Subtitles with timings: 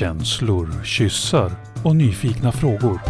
[0.00, 1.52] Känslor, kyssar
[1.84, 3.00] och nyfikna frågor.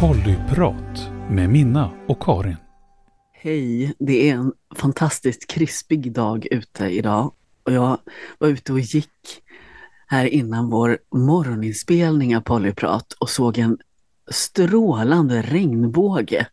[0.00, 2.56] Pollyprat med Minna och Karin.
[3.32, 7.32] Hej, det är en fantastiskt krispig dag ute idag
[7.66, 7.98] och jag
[8.38, 9.42] var ute och gick
[10.06, 13.78] här innan vår morgoninspelning av Pollyprat och såg en
[14.30, 16.46] strålande regnbåge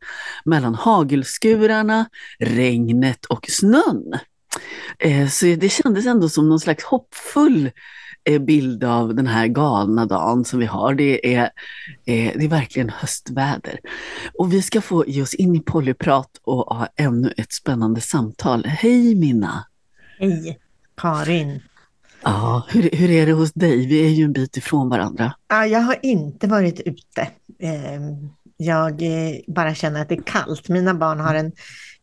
[0.46, 2.06] mellan hagelskurarna,
[2.40, 4.14] regnet och snön.
[5.00, 7.72] Eh, så det kändes ändå som någon slags hoppfull
[8.24, 10.94] eh, bild av den här galna dagen som vi har.
[10.94, 11.44] Det är,
[12.06, 13.80] eh, det är verkligen höstväder.
[14.34, 18.66] Och vi ska få ge oss in i polyprat och ha ännu ett spännande samtal.
[18.66, 19.66] Hej Minna!
[20.20, 20.60] Hej
[20.98, 21.62] Karin!
[22.24, 23.88] Ja, hur, hur är det hos dig?
[23.88, 25.34] Vi är ju en bit ifrån varandra.
[25.48, 27.28] Ja, jag har inte varit ute.
[27.60, 30.70] Ehm, jag eh, bara känner att det är kallt.
[30.70, 31.52] Mina barn har en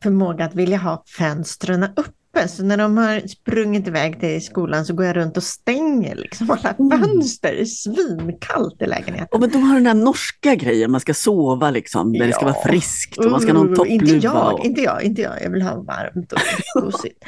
[0.03, 2.49] förmåga att vilja ha fönstren upp uppe.
[2.49, 6.51] Så när de har sprungit iväg till skolan så går jag runt och stänger liksom
[6.51, 7.01] alla Mm.
[7.03, 7.53] fönster.
[7.53, 9.29] Det är svinkallt i lägenheten.
[9.33, 12.47] Och men de har den där norska grejen, man ska sova liksom, där det ska
[12.47, 12.53] Ja.
[12.53, 13.95] vara friskt och man ska ha någon Uh, toppluva.
[14.05, 14.65] Inte jag, och...
[14.65, 15.43] inte jag, inte jag.
[15.43, 16.39] Jag vill ha varmt och
[16.83, 17.25] gosigt.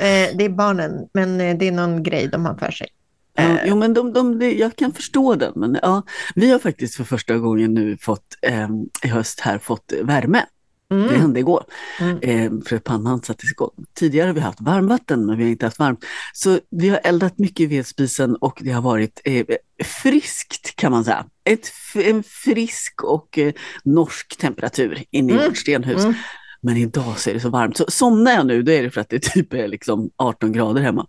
[0.00, 2.86] Eh, det är barnen, men eh, det är någon grej de har för sig.
[3.34, 5.52] Ja, Eh, jo, men de, de, de, jag kan förstå den.
[5.56, 6.02] Men ja,
[6.34, 8.68] vi har faktiskt för första gången nu fått, eh,
[9.04, 10.42] i höst här fått värme.
[10.90, 11.20] Det Mm.
[11.20, 11.64] hände igår.
[12.00, 12.18] Mm.
[12.22, 13.70] Eh, för pannan sattes igång.
[13.94, 16.04] Tidigare har vi haft varmvatten men vi har inte haft varmt.
[16.32, 19.44] Så vi har eldat mycket i vedspisen och det har varit eh,
[19.84, 21.26] friskt kan man säga.
[21.44, 23.52] Ett, en frisk och eh,
[23.84, 25.48] norsk temperatur inne i Mm.
[25.48, 26.02] vårt stenhus.
[26.04, 26.14] Mm.
[26.62, 27.76] Men idag så är det så varmt.
[27.76, 30.82] Så somnar jag nu då är det för att det typ är liksom 18 grader
[30.82, 31.06] hemma.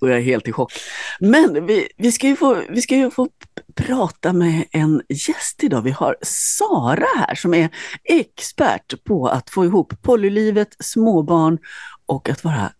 [0.00, 0.72] Och jag är helt i chock.
[1.20, 3.28] Men vi, vi, ska, ju få, vi ska ju få
[3.74, 5.82] prata med en gäst idag.
[5.82, 7.68] Vi har Sara här som är
[8.04, 11.58] expert på att få ihop polylivet, småbarn
[12.06, 12.72] och att vara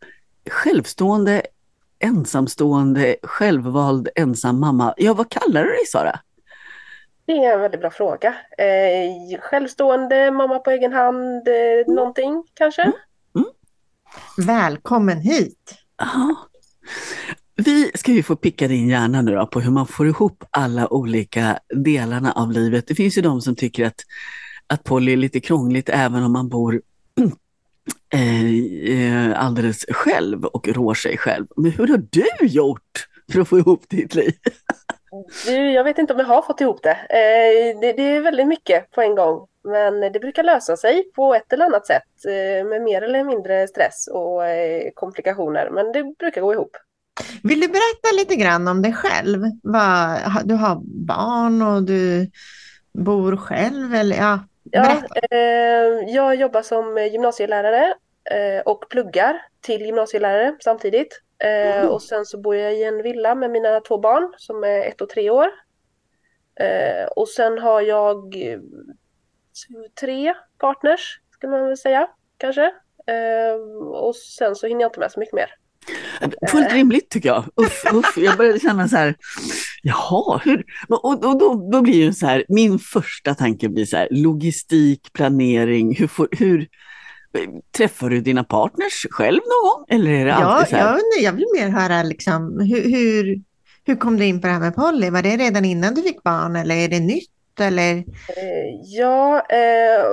[0.50, 1.42] självstående,
[1.98, 4.94] ensamstående, självvald ensam mamma.
[4.96, 6.20] Ja, vad kallar du dig Sara?
[7.26, 8.34] Det är en väldigt bra fråga.
[8.58, 12.92] Eh, självstående, mamma på egen hand, eh, någonting kanske?
[14.36, 15.74] Välkommen hit!
[15.98, 16.36] Ja.
[17.56, 20.92] Vi ska ju få picka din hjärna nu då på hur man får ihop alla
[20.92, 22.86] olika delarna av livet.
[22.86, 24.00] Det finns ju de som tycker att,
[24.66, 26.82] att poly är lite krångligt även om man bor
[28.12, 28.54] eh,
[28.90, 31.46] eh, alldeles själv och rår sig själv.
[31.56, 34.32] Men hur har du gjort för att få ihop ditt liv?
[35.46, 36.90] Du, jag vet inte om jag har fått ihop det.
[36.90, 37.92] Eh, det.
[37.92, 39.46] Det är väldigt mycket på en gång.
[39.64, 43.68] Men det brukar lösa sig på ett eller annat sätt eh, med mer eller mindre
[43.68, 45.70] stress och eh, komplikationer.
[45.70, 46.76] Men det brukar gå ihop.
[47.42, 49.42] Vill du berätta lite grann om dig själv?
[50.44, 52.30] Du har barn och du
[52.92, 54.38] bor själv eller ja,
[54.70, 55.36] Ja, berätta.
[55.36, 57.94] eh, jag jobbar som gymnasielärare
[58.30, 61.20] eh, och pluggar till gymnasielärare samtidigt.
[61.38, 61.88] Eh, Mm.
[61.88, 65.00] och sen så bor jag i en villa med mina två barn som är ett
[65.00, 65.46] och tre år.
[67.16, 68.34] Och sen har jag
[70.00, 72.08] tre partners, ska man väl säga,
[72.38, 72.72] kanske.
[73.92, 75.54] Och sen så hinner jag inte med så mycket mer.
[76.50, 77.44] Fullt rimligt tycker jag.
[77.56, 78.16] Uff, uff.
[78.16, 79.14] Jag började känna så här,
[79.82, 80.64] jaha, hur?
[80.88, 85.12] Och, och då, då blir ju så här, min första tanke blir så här, logistik,
[85.12, 86.66] planering, hur, får, hur
[87.76, 89.84] träffar du dina partners själv någon gång?
[89.98, 90.82] Eller är det Ja, alltid så här?
[90.82, 93.42] jag, undrar- jag vill mer höra liksom, hur, hur,
[93.86, 95.10] hur kom du in på det här med poly?
[95.10, 97.30] Var det redan innan du fick barn eller är det nytt?
[97.60, 97.96] Eller?
[98.36, 100.04] Eh, ja, eh,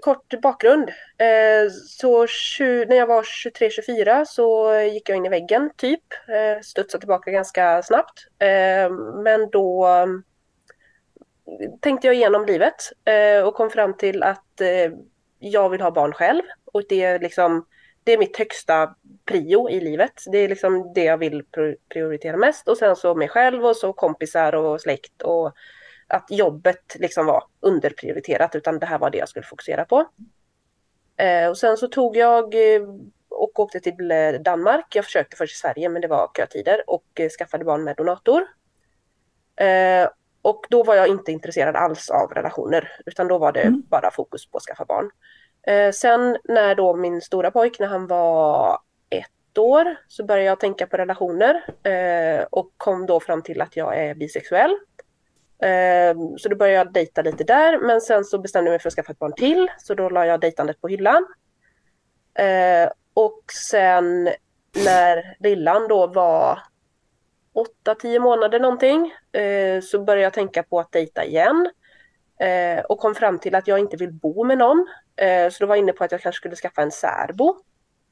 [0.00, 0.88] kort bakgrund.
[1.18, 6.04] Eh, så tju- när jag var 23-24 så gick jag in i väggen, typ.
[6.28, 8.26] Eh, studsade tillbaka ganska snabbt.
[8.38, 8.90] Eh,
[9.24, 10.22] men då mm,
[11.80, 14.92] tänkte jag igenom livet eh, och kom fram till att eh,
[15.38, 16.42] jag vill ha barn själv.
[16.72, 17.66] Och det är liksom
[18.04, 18.94] det är mitt högsta
[19.24, 20.12] prio i livet.
[20.32, 21.42] Det är liksom det jag vill
[21.92, 22.68] prioritera mest.
[22.68, 25.52] Och sen så mig själv och så kompisar och släkt och
[26.10, 30.06] att jobbet liksom var underprioriterat utan det här var det jag skulle fokusera på.
[31.16, 32.82] Eh, och sen så tog jag eh,
[33.28, 34.96] och åkte till eh, Danmark.
[34.96, 37.04] Jag försökte först i Sverige men det var kötider och
[37.38, 38.46] skaffade barn med donator.
[40.42, 43.82] Och då var jag inte intresserad alls av relationer utan då var det Mm.
[43.88, 45.10] bara fokus på att skaffa barn.
[45.92, 48.78] Sen när då min stora pojk, när han var
[49.10, 51.64] ett år, så började jag tänka på relationer
[52.50, 54.78] och kom då fram till att jag är bisexuell.
[55.62, 58.88] Ehm, så då började jag dejta lite där, men sen så bestämde jag mig för
[58.88, 61.26] att skaffa ett barn till, så då la jag dejtandet på hyllan.
[62.34, 64.30] Ehm, och sen
[64.84, 66.58] när lillan då var
[67.84, 71.70] 8-10 månader någonting, eh, så började jag tänka på att dejta igen.
[72.40, 74.86] Ehm, och kom fram till att jag inte vill bo med någon.
[75.52, 77.56] Så då var jag inne på att jag kanske skulle skaffa en särbo.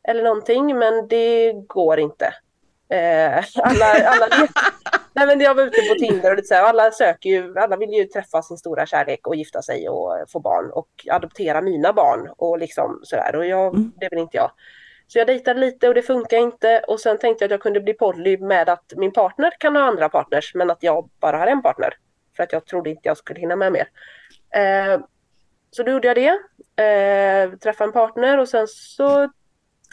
[0.09, 2.35] Eller någonting, men det går inte.
[3.63, 4.29] Alla, alla
[5.19, 7.77] Nej men jag var ute på Tinder och lite så här, alla söker ju, alla
[7.77, 11.93] vill ju träffa sin stora kärlek och gifta sig och få barn och adoptera mina
[11.93, 13.93] barn och liksom sådär och jag, mm.
[14.01, 14.51] det vill inte jag.
[15.07, 17.81] Så jag dejtade lite och det funkar inte och sen tänkte jag att jag kunde
[17.81, 21.47] bli poly med att min partner kan ha andra partners men att jag bara har
[21.47, 21.95] en partner.
[22.37, 23.89] För att jag trodde inte jag skulle hinna med mer.
[24.55, 25.01] Eh,
[25.71, 26.39] så då gjorde jag det.
[26.83, 29.31] Eh, träffade en partner och sen så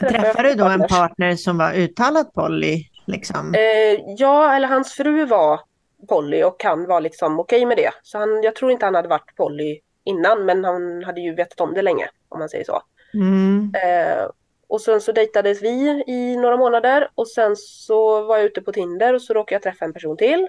[0.00, 0.82] träffade, träffade du då partners.
[0.82, 2.84] en partner som var uttalat poly?
[3.06, 3.54] Liksom?
[3.54, 5.60] Eh, ja, eller hans fru var
[6.08, 7.90] poly och han var liksom okej med det.
[8.02, 11.60] Så han, jag tror inte han hade varit poly innan men han hade ju vetat
[11.60, 12.82] om det länge om man säger så.
[13.14, 13.72] Mm.
[13.74, 14.30] Eh,
[14.68, 18.72] och sen så dejtades vi i några månader och sen så var jag ute på
[18.72, 20.48] Tinder och så råkade jag träffa en person till.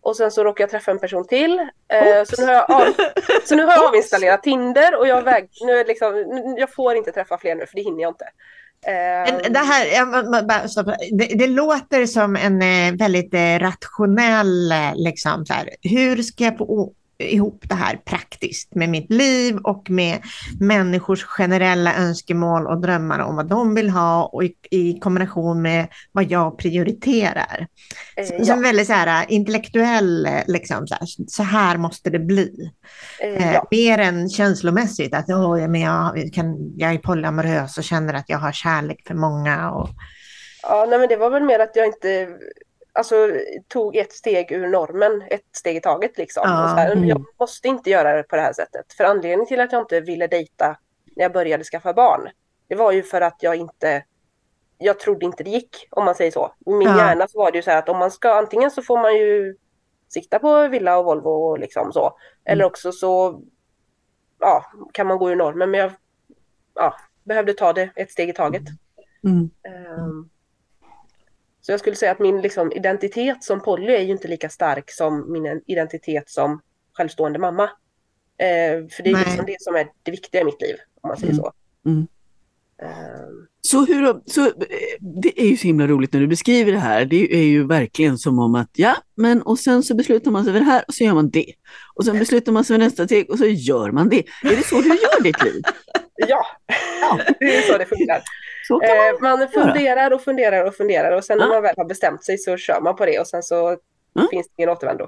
[0.00, 1.58] Och sen så råkade jag träffa en person till.
[1.88, 2.86] Eh, så, nu har jag av,
[3.44, 7.12] så nu har jag avinstallerat Tinder och jag, väg, nu är liksom, jag får inte
[7.12, 8.28] träffa fler nu för det hinner jag inte.
[9.50, 15.68] Det, här, det, det, låter som en eh, väldigt eh, rationell, eh, liksom, så här,
[15.82, 20.18] hur ska jag få ihop det här praktiskt med mitt liv och med
[20.60, 25.86] människors generella önskemål och drömmar om vad de vill ha och i, i kombination med
[26.12, 27.66] vad jag prioriterar.
[28.16, 28.44] Eh, ja.
[28.44, 32.70] Som väldigt så här, intellektuell, liksom, så, här, så här måste det bli.
[33.20, 33.66] Eh, ja.
[33.70, 38.38] mer än känslomässigt, att oh, men jag, kan, jag är polyamorös och känner att jag
[38.38, 39.70] har kärlek för många.
[39.70, 39.88] Och...
[40.62, 42.28] Ja, nej, men det var väl mer att jag inte
[42.94, 43.14] alltså,
[43.68, 46.18] tog ett steg ur normen, ett steg i taget.
[46.18, 46.42] Liksom.
[46.46, 47.04] Ja, här, mm.
[47.04, 48.92] Jag måste inte göra det på det här sättet.
[48.92, 50.76] För anledningen till att jag inte ville dejta
[51.16, 52.28] när jag började skaffa barn,
[52.68, 54.04] det var ju för att jag inte
[54.78, 56.54] jag trodde inte det gick, om man säger så.
[56.66, 56.96] I min ja.
[56.96, 59.16] hjärna så var det ju så här att om man ska, antingen så får man
[59.16, 59.56] ju
[60.08, 62.06] sikta på villa och Volvo och liksom så.
[62.06, 62.16] Mm.
[62.44, 63.42] Eller också så
[64.40, 65.70] ja, kan man gå ur normen.
[65.70, 65.92] Men jag
[66.74, 66.94] ja,
[67.24, 68.62] behövde ta det ett steg i taget.
[69.24, 69.50] Mm.
[69.98, 70.30] Um,
[71.66, 74.90] så jag skulle säga att min liksom, identitet som poly är ju inte lika stark
[74.90, 76.60] som min identitet som
[76.92, 77.64] självstående mamma.
[78.38, 81.16] Eh, för det är liksom det som är det viktiga i mitt liv, om man
[81.16, 81.44] säger mm.
[81.44, 81.52] så.
[81.86, 82.06] Mm.
[83.66, 84.50] Så, hur, så
[85.22, 87.04] det är ju så himla roligt när du beskriver det här.
[87.04, 90.52] Det är ju verkligen som om att ja, men och sen så beslutar man sig
[90.52, 91.52] för det här och så gör man det.
[91.94, 94.18] Och sen beslutar man sig för nästa steg och så gör man det.
[94.18, 95.62] Är det så du gör ditt liv?
[96.16, 96.46] Ja,
[97.00, 97.20] ja.
[97.40, 98.22] det är så det funkar.
[98.68, 98.78] Så
[99.20, 102.24] man, eh, man funderar och funderar och funderar och sen när man väl har bestämt
[102.24, 104.28] sig så kör man på det och sen så mm.
[104.30, 105.06] finns det ingen återvändo.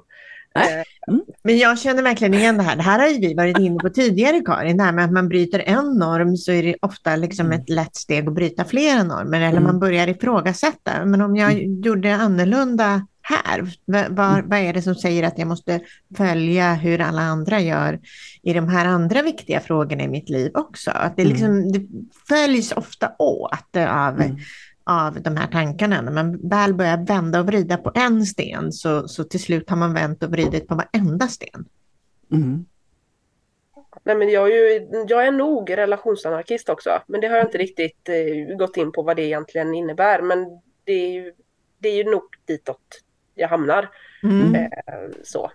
[0.57, 1.23] Eh, mm.
[1.43, 2.77] Men jag känner verkligen igen det här.
[2.77, 4.77] Det här har vi varit inne på tidigare Karin.
[4.77, 7.97] Det här med att man bryter en norm så är det ofta liksom ett lätt
[7.97, 9.41] steg att bryta flera normer.
[9.41, 9.63] Eller mm.
[9.63, 11.05] man börjar ifrågasätta.
[11.05, 11.83] Men om jag mm.
[11.83, 13.73] gjorde annorlunda här?
[14.11, 15.81] Vad, vad är det som säger att jag måste
[16.17, 18.01] följa hur alla andra gör
[18.43, 20.91] i de här andra viktiga frågorna i mitt liv också?
[20.91, 21.73] Att det, liksom, mm.
[21.73, 21.87] det
[22.29, 24.37] följs ofta åt av, mm.
[24.87, 26.01] Av de här tankarna.
[26.01, 29.77] När man väl börjar vända och vrida på en sten så, så till slut har
[29.77, 31.65] man vänt och vridit på varenda sten.
[32.33, 32.65] Mm.
[34.05, 37.59] Nej, men jag, är ju, jag är nog relationsanarkist också, men det har jag inte
[37.59, 40.23] riktigt eh, gått in på vad det egentligen innebär.
[40.23, 40.47] Men
[40.85, 41.33] det är ju,
[41.79, 43.01] det är ju nog ditåt
[43.35, 43.91] jag hamnar.
[44.23, 44.55] Mm.
[44.55, 44.71] Eh,
[45.25, 45.51] så.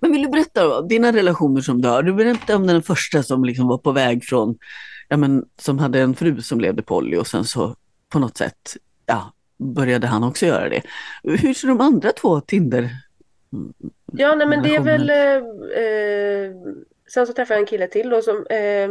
[0.00, 2.02] Men vill du berätta då, dina relationer som du har.
[2.02, 4.58] Du berättade om den första som liksom var på väg från,
[5.08, 7.76] ja men som hade en fru som levde poly och sen så
[8.08, 10.82] på något sätt, ja, började han också göra det.
[11.22, 12.90] Hur ser de andra två Tinder
[14.12, 16.52] Ja, nej men det är väl, eh, eh,
[17.12, 18.88] sen så träffade jag en kille till då som, eh,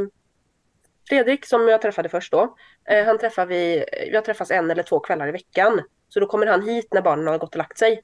[1.09, 2.55] Fredrik som jag träffade först då,
[2.86, 5.81] eh, han träffar vi, har träffats en eller två kvällar i veckan.
[6.09, 8.03] Så då kommer han hit när barnen har gått och lagt sig.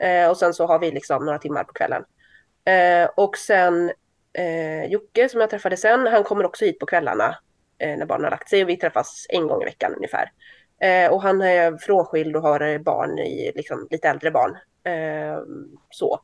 [0.00, 2.04] Eh, och sen så har vi liksom några timmar på kvällen.
[2.64, 3.92] Eh, och sen
[4.32, 7.36] eh, Jocke som jag träffade sen, han kommer också hit på kvällarna
[7.80, 10.32] när barnen har lagt sig och vi träffas en gång i veckan ungefär.
[10.80, 14.56] Eh, och han är frånskild och har barn, i, liksom, lite äldre barn.
[14.84, 15.38] Eh,
[15.90, 16.20] så.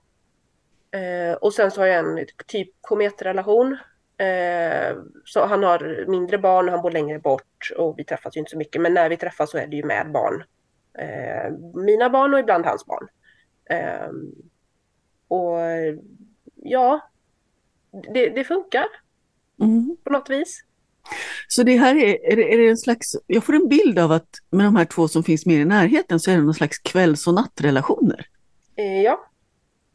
[1.41, 3.77] och sen så har jag en typ kometrelation.
[5.25, 8.59] så han har mindre barn, han bor längre bort och vi träffas ju inte så
[8.59, 8.83] mycket.
[8.83, 10.45] Men när vi träffas så är det ju med barn
[10.99, 13.09] eh, mina barn och ibland hans barn.
[13.71, 14.11] Eh,
[15.29, 15.59] och
[16.55, 17.11] ja,
[17.91, 18.87] det, det funkar
[19.61, 19.97] mm.
[20.05, 20.64] på något vis.
[21.49, 24.13] Så det här är, är, det, är det en slags, jag får en bild av
[24.13, 26.79] att med de här två som finns mer i närheten så är det någon slags
[26.79, 28.27] kvälls och nattrelationer.
[28.77, 29.31] Eh, ja.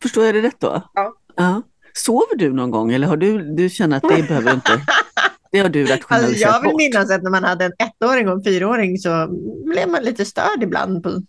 [0.01, 0.82] Förstår jag det rätt då?
[0.94, 1.13] Ja.
[1.36, 1.62] ja.
[1.94, 4.82] Sover du någon gång eller har du, du känner att det behöver inte?
[5.51, 8.34] Det har du rationaliserat alltså, Jag vill minnas att när man hade en ettåring och
[8.34, 9.28] en fyraåring så
[9.66, 11.04] blev man lite störd ibland.
[11.04, 11.22] På...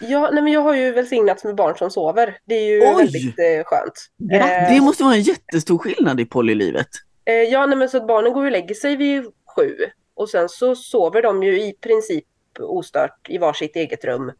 [0.00, 2.38] Ja, nej men jag har ju välsignats med barn som sover.
[2.44, 2.96] Det är ju Oj!
[2.96, 3.94] väldigt eh, skönt.
[4.32, 4.76] Grattis.
[4.76, 6.88] Det måste vara en jättestor skillnad i polylivet.
[7.26, 9.24] Eh, ja, nej men så att barnen går och lägger sig vid
[9.56, 9.76] sju
[10.14, 12.24] och sen så sover de ju i princip
[12.60, 14.32] ostört i varsitt eget rum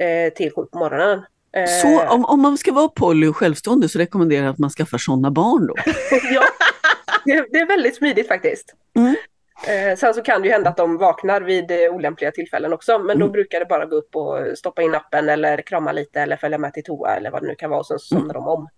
[0.00, 1.22] eh, till sju på morgonen.
[1.52, 4.70] Eh, Så om, om man ska vara poly och självstående så rekommenderar jag att man
[4.70, 5.74] skaffar sådana barn då.
[6.34, 6.42] ja,
[7.24, 8.74] det, det är väldigt smidigt faktiskt.
[8.96, 9.14] Mm.
[9.68, 12.98] Eh, sen så kan det ju hända att de vaknar vid eh, olämpliga tillfällen också,
[12.98, 13.32] men då Mm.
[13.32, 16.72] brukar det bara gå upp och stoppa in appen eller krama lite eller följa med
[16.74, 18.68] till toa eller vad det nu kan vara och sen så somnar de om.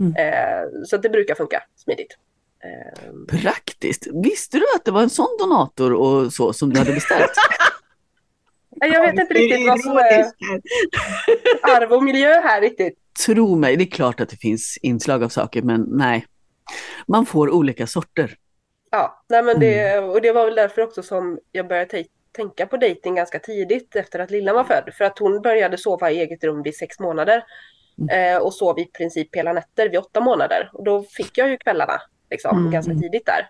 [0.00, 0.16] Mm.
[0.16, 2.16] Eh, så det brukar funka smidigt.
[2.64, 4.06] Eh, Praktiskt.
[4.24, 7.30] Visste du att det var en sån donator och så som du hade beställt?
[8.80, 10.24] jag vet inte riktigt vad som är
[11.76, 12.98] arv och miljö här riktigt.
[13.26, 16.26] Tro mig, det är klart att det finns inslag av saker, men nej.
[17.08, 18.34] Man får olika sorter.
[18.90, 20.10] Ja, nej men det, Mm.
[20.10, 22.04] och det var väl därför också som jag började
[22.36, 24.90] tänka på dating ganska tidigt efter att Lilla var född.
[24.98, 27.44] För att hon började sova i eget rum vid sex månader
[27.98, 28.34] Mm.
[28.36, 30.70] eh, och sov i princip hela nätter vid åtta månader.
[30.72, 32.00] Och då fick jag ju kvällarna
[32.32, 32.72] liksom, Mm.
[32.72, 33.48] ganska tidigt där.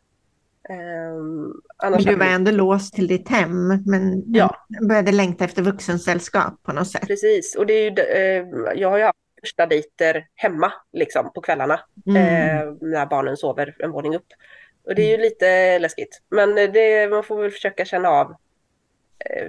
[1.76, 4.56] Annars Men du var vi- ändå låst till ditt hem, men Ja.
[4.88, 7.06] började längta efter vuxensällskap på något sätt.
[7.06, 11.40] Precis, och det är ju, eh, jag har ju haft första dejter hemma liksom på
[11.40, 11.80] kvällarna.
[12.06, 12.16] Mm.
[12.16, 14.26] eh, när barnen sover en våning upp.
[14.88, 16.20] Och det är ju lite läskigt.
[16.30, 18.30] Men det, man får väl försöka känna av
[19.30, 19.48] eh,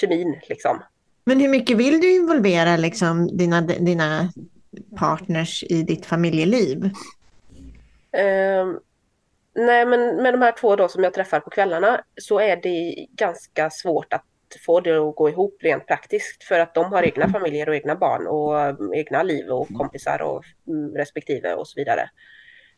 [0.00, 0.82] kemin liksom.
[1.24, 4.32] Men hur mycket vill du involvera liksom, dina, dina
[4.96, 6.90] partners i ditt familjeliv?
[8.12, 8.66] Eh,
[9.54, 13.06] nej men med de här två då som jag träffar på kvällarna så är det
[13.10, 14.24] ganska svårt att
[14.66, 17.96] få det att gå ihop rent praktiskt för att de har egna familjer och egna
[17.96, 22.10] barn och eh, egna liv och kompisar och mm, respektive och så vidare.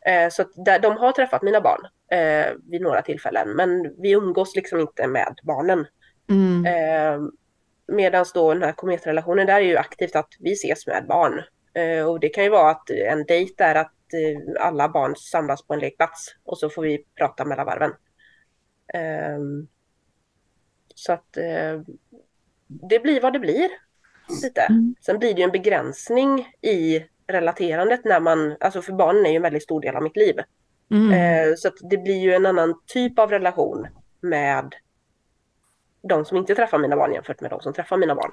[0.07, 0.45] Eh, så
[0.83, 5.35] de har träffat mina barn eh, vid några tillfällen men vi umgås liksom inte med
[5.43, 5.87] barnen.
[6.31, 6.67] Mm.
[6.67, 7.21] Eh,
[7.87, 11.43] Medan då den här kometrelationen, där är ju aktivt att vi ses med barn.
[12.09, 13.93] Och det kan ju vara att en dejt är att
[14.61, 17.91] alla barn samlas på en lekplats och så får vi prata mellan varven.
[18.95, 19.39] Eh,
[20.95, 21.81] så att eh,
[22.67, 23.69] det blir vad det blir.
[24.43, 24.61] Lite.
[24.61, 24.95] Mm.
[25.01, 29.37] Sen blir det ju en begränsning i relaterandet när man, alltså för barnen är ju
[29.37, 30.35] en väldigt stor del av mitt liv.
[30.91, 31.13] Mm.
[31.13, 33.87] Eh, så att det blir ju en annan typ av relation
[34.21, 34.75] med
[36.03, 38.31] de som inte träffar mina barn jämfört med de som träffar mina barn.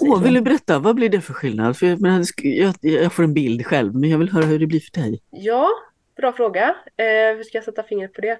[0.00, 1.76] Åh, vill du berätta, vad blir det för skillnad?
[1.76, 4.80] För jag, jag, jag får en bild själv, men jag vill höra hur det blir
[4.80, 5.22] för dig.
[5.30, 5.68] Ja,
[6.16, 6.76] bra fråga.
[6.96, 8.38] Eh, hur ska jag sätta fingret på det?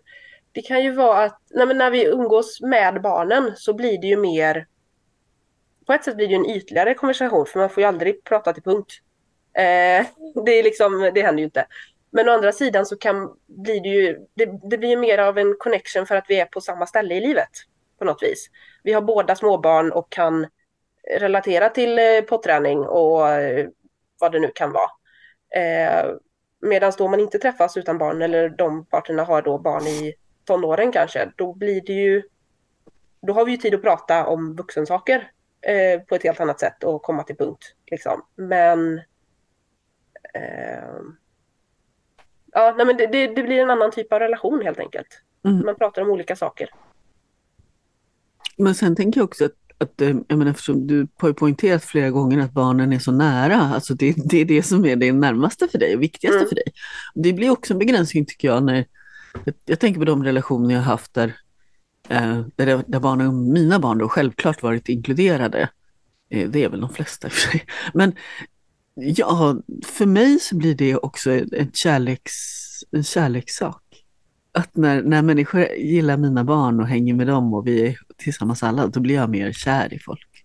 [0.53, 4.17] Det kan ju vara att nej, när vi umgås med barnen så blir det ju
[4.17, 4.67] mer...
[5.87, 8.53] På ett sätt blir det ju en ytligare konversation för man får ju aldrig prata
[8.53, 8.93] till punkt.
[9.57, 10.07] Eh,
[10.45, 11.67] det, är liksom, det händer ju inte.
[12.11, 15.39] Men å andra sidan så kan, blir det ju det, det blir ju mer av
[15.39, 17.51] en connection för att vi är på samma ställe i livet
[17.99, 18.51] på något vis.
[18.83, 20.47] Vi har båda småbarn och kan
[21.19, 23.69] relatera till eh, potträning och eh,
[24.21, 24.91] vad det nu kan vara.
[25.65, 26.11] Eh,
[26.61, 30.15] Medan då man inte träffas utan barn eller de parterna har då barn i
[30.45, 32.23] tonåren kanske, då blir det ju
[33.21, 36.85] då har vi ju tid att prata om vuxensaker eh, på ett helt annat sätt
[36.85, 37.75] och komma till punkt.
[37.91, 38.23] Liksom.
[38.35, 38.99] Men
[40.35, 40.99] eh,
[42.53, 45.23] ja, nej, men det, det, det blir en annan typ av relation helt enkelt.
[45.45, 45.67] Mm.
[45.67, 46.71] Man pratar om olika saker.
[48.59, 52.11] Men sen tänker jag också att, att eh, jag menar, eftersom du har poängterat flera
[52.11, 55.69] gånger att barnen är så nära, alltså det, det är det som är det närmaste
[55.69, 56.49] för dig och viktigaste Mm.
[56.49, 56.73] för dig.
[57.15, 58.87] Det blir också en begränsning tycker jag när,
[59.45, 61.37] jag, jag tänker på de relationer jag haft där,
[62.09, 65.69] eh, där, där barnen, mina barn då självklart varit inkluderade.
[66.31, 67.65] Eh, det är väl de flesta i för sig.
[67.95, 68.13] Men
[68.95, 72.33] ja, för mig så blir det också en, kärleks,
[72.91, 73.83] en kärlekssak.
[74.53, 78.63] Att när, när människor gillar mina barn och hänger med dem och vi är tillsammans
[78.63, 80.45] alla, då blir jag mer kär i folk.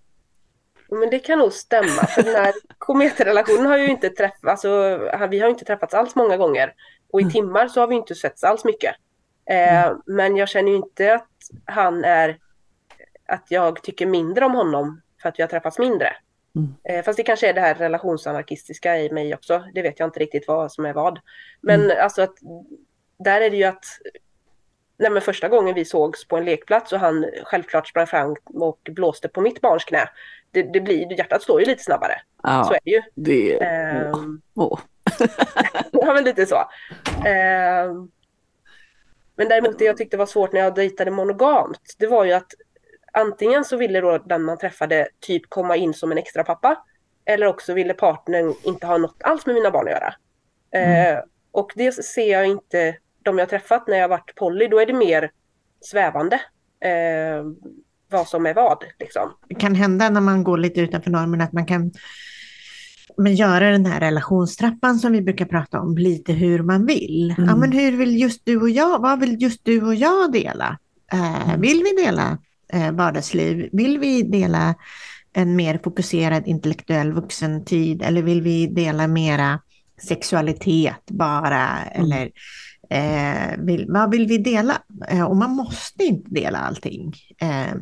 [0.89, 5.39] Men det kan nog stämma, för den här kometrelationen har ju inte träffats, alltså, vi
[5.39, 6.73] har inte träffats alls många gånger.
[7.11, 7.33] Och i Mm.
[7.33, 8.95] timmar så har vi inte setts alls mycket.
[9.49, 11.27] Eh, Men jag känner ju inte att
[11.65, 12.37] han är,
[13.27, 16.15] att jag tycker mindre om honom för att vi har träffats mindre.
[16.55, 16.73] Mm.
[16.83, 20.19] Eh, Fast det kanske är det här relationsanarkistiska i mig också, det vet jag inte
[20.19, 21.19] riktigt vad som är vad.
[21.61, 22.33] Men alltså att
[23.19, 23.85] där är det ju att
[24.97, 28.79] Nej, men första gången vi sågs på en lekplats och han självklart sprang fram och
[28.91, 30.09] blåste på mitt barns knä.
[30.51, 32.21] Det, det blir, hjärtat slår ju lite snabbare.
[32.43, 33.01] Ja, Så är det ju.
[33.15, 33.63] det.
[33.63, 34.79] Ehm, Åh.
[35.91, 36.63] ja, men lite så.
[37.25, 38.11] Ehm,
[39.35, 42.53] men däremot det jag tyckte var svårt när jag dejtade monogamt, det var ju att
[43.13, 46.83] antingen så ville då den man träffade typ komma in som en extra pappa
[47.25, 50.13] eller också ville partnern inte ha något alls med mina barn att göra.
[50.71, 51.19] Eh,
[51.51, 54.93] och det ser jag inte, de jag träffat när jag varit poly, då är det
[54.93, 55.31] mer
[55.81, 56.35] svävande.
[56.85, 57.45] Eh,
[58.09, 58.83] vad som är vad.
[58.99, 59.31] Liksom.
[59.49, 61.91] Det kan hända när man går lite utanför normen att man kan
[63.17, 67.35] men göra den här relationstrappan som vi brukar prata om lite hur man vill.
[67.37, 67.49] Mm.
[67.49, 70.77] Ja, men hur vill just du och jag, vad vill just du och jag dela?
[71.13, 71.61] Eh, Mm.
[71.61, 72.37] vill vi dela
[72.73, 73.69] eh, vardagsliv?
[73.71, 74.75] Vill vi dela
[75.33, 79.59] en mer fokuserad intellektuell vuxentid eller vill vi dela mera
[80.07, 81.85] sexualitet bara?
[81.85, 82.31] Eller
[82.93, 84.77] eh, vill, vad vill vi dela?
[85.09, 87.13] Eh, och man måste inte dela allting.
[87.41, 87.75] Eh,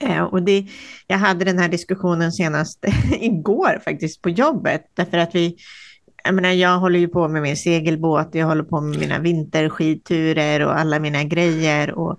[0.00, 0.66] Eh, Och det,
[1.06, 2.84] jag hade den här diskussionen senast
[3.20, 5.56] igår faktiskt på jobbet, därför att vi,
[6.24, 10.66] jag menar jag håller ju på med min segelbåt, jag håller på med mina vinterskidturer
[10.66, 12.18] och alla mina grejer och,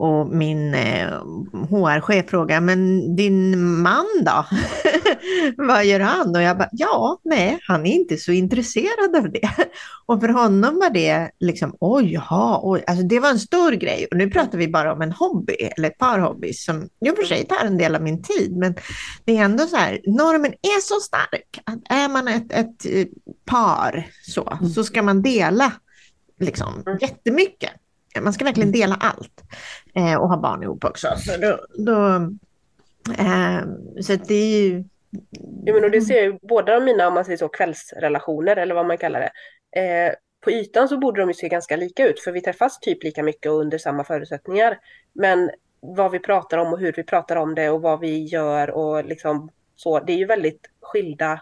[0.00, 1.08] och min eh,
[1.70, 4.44] HR-chef frågar, men din man då?
[5.56, 6.36] Vad gör han?
[6.36, 9.50] Och jag bara, ja, nej, han är inte så intresserad av det.
[10.06, 12.84] Och för honom var det liksom, oj, jaha, oj.
[12.86, 14.06] Alltså det var en stor grej.
[14.10, 17.16] Och nu pratar vi bara om en hobby, eller ett par hobbys, som i och
[17.16, 18.56] för sig tar en del av min tid.
[18.56, 18.74] Men
[19.24, 23.06] det är ändå så här, normen är så stark, att är man ett, ett eh,
[23.44, 25.72] par så, så ska man dela
[26.40, 26.98] liksom Mm.
[27.00, 27.70] jättemycket.
[28.20, 29.42] Man ska verkligen dela allt.
[29.94, 31.08] Eh, och ha barn ihop också.
[31.16, 32.14] Så, då, då,
[33.18, 33.60] eh,
[34.02, 34.84] så det är ju...
[35.66, 38.86] Jo, men och det ser ju båda mina, om man säger så, kvällsrelationer eller vad
[38.86, 39.30] man kallar det.
[39.80, 43.04] Eh, på ytan så borde de ju se ganska lika ut för vi träffas typ
[43.04, 44.78] lika mycket och under samma förutsättningar.
[45.12, 45.50] Men
[45.80, 49.04] vad vi pratar om och hur vi pratar om det och vad vi gör och
[49.04, 51.40] liksom så, det är ju väldigt skilda.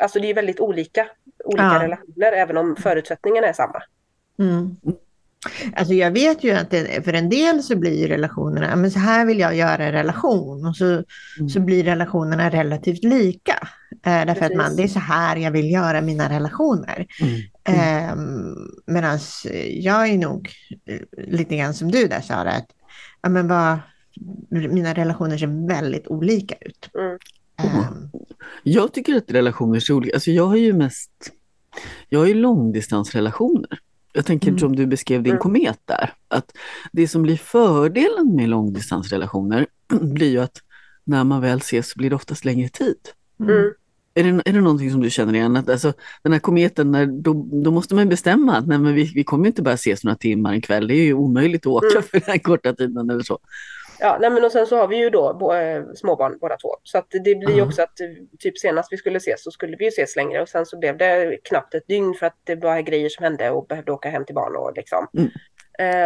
[0.00, 1.08] Alltså det är väldigt olika,
[1.44, 1.82] olika Ja.
[1.82, 3.82] relationer även om förutsättningarna är samma.
[4.38, 4.76] Mm.
[5.76, 8.98] Alltså jag vet ju att det, för en del så blir relationerna, "Ja, men så
[8.98, 11.48] här vill jag göra en relation och så, Mm.
[11.48, 13.68] så blir relationerna relativt lika.
[14.06, 14.76] Eh, därför att man, Precis.
[14.76, 17.06] det är så här jag vill göra mina relationer.
[17.22, 18.08] Mm.
[18.08, 18.16] Eh,
[18.86, 19.18] Medan
[19.70, 20.50] jag är nog
[20.86, 22.66] eh, lite grann som du där Sara, att
[23.22, 23.78] ja, men vad,
[24.50, 26.90] mina relationer ser väldigt olika ut.
[26.98, 27.18] Mm.
[27.62, 27.86] Eh,
[28.62, 30.14] Jag tycker att relationer är olika.
[30.16, 31.10] Alltså jag har ju mest,
[32.08, 33.78] jag har ju långdistansrelationer.
[34.16, 34.58] Jag tänker Mm.
[34.58, 35.40] som du beskrev din Mm.
[35.40, 36.52] komet där, att
[36.92, 39.66] det som blir fördelen med långdistansrelationer
[40.00, 40.58] blir ju att
[41.04, 42.96] när man väl ses så blir det oftast längre tid.
[43.40, 43.72] Mm.
[44.14, 45.56] Är det, är det någonting som du känner igen?
[45.56, 49.04] Att alltså, den här kometen, när, då, då måste man bestämma att nej, men vi,
[49.14, 50.88] vi kommer ju inte bara ses några timmar en kväll.
[50.88, 52.02] Det är ju omöjligt att åka Mm.
[52.02, 53.38] för den här korta tiden eller så.
[54.00, 56.68] Ja, nej men och sen så har vi ju då bo, eh, småbarn båda två.
[56.82, 57.64] Så att det blir ju Ja.
[57.66, 58.06] också att eh,
[58.38, 60.96] typ senast vi skulle ses så skulle vi ju ses längre och sen så blev
[60.96, 64.24] det knappt ett dygn för att det var grejer som hände och behövde åka hem
[64.24, 65.06] till barn och liksom.
[65.14, 65.30] Mm.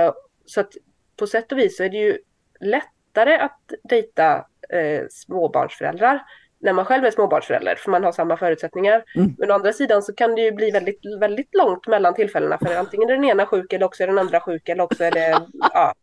[0.06, 0.12] Eh,
[0.46, 0.72] så att
[1.16, 2.18] på sätt och vis så är det ju
[2.60, 6.22] lättare att dejta eh, småbarnsföräldrar
[6.58, 9.04] när man själv är småbarnsförälder för man har samma förutsättningar.
[9.16, 9.34] Mm.
[9.38, 12.74] Men å andra sidan så kan det ju bli väldigt, väldigt långt mellan tillfällena för
[12.76, 15.38] antingen är den ena sjuk eller också är den andra sjuk eller också är det,
[15.74, 15.94] ja.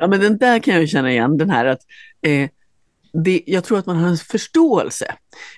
[0.00, 1.80] Ja, men den där kan jag känna igen, den här att
[2.26, 2.48] eh,
[3.24, 5.14] det, jag tror att man har en förståelse.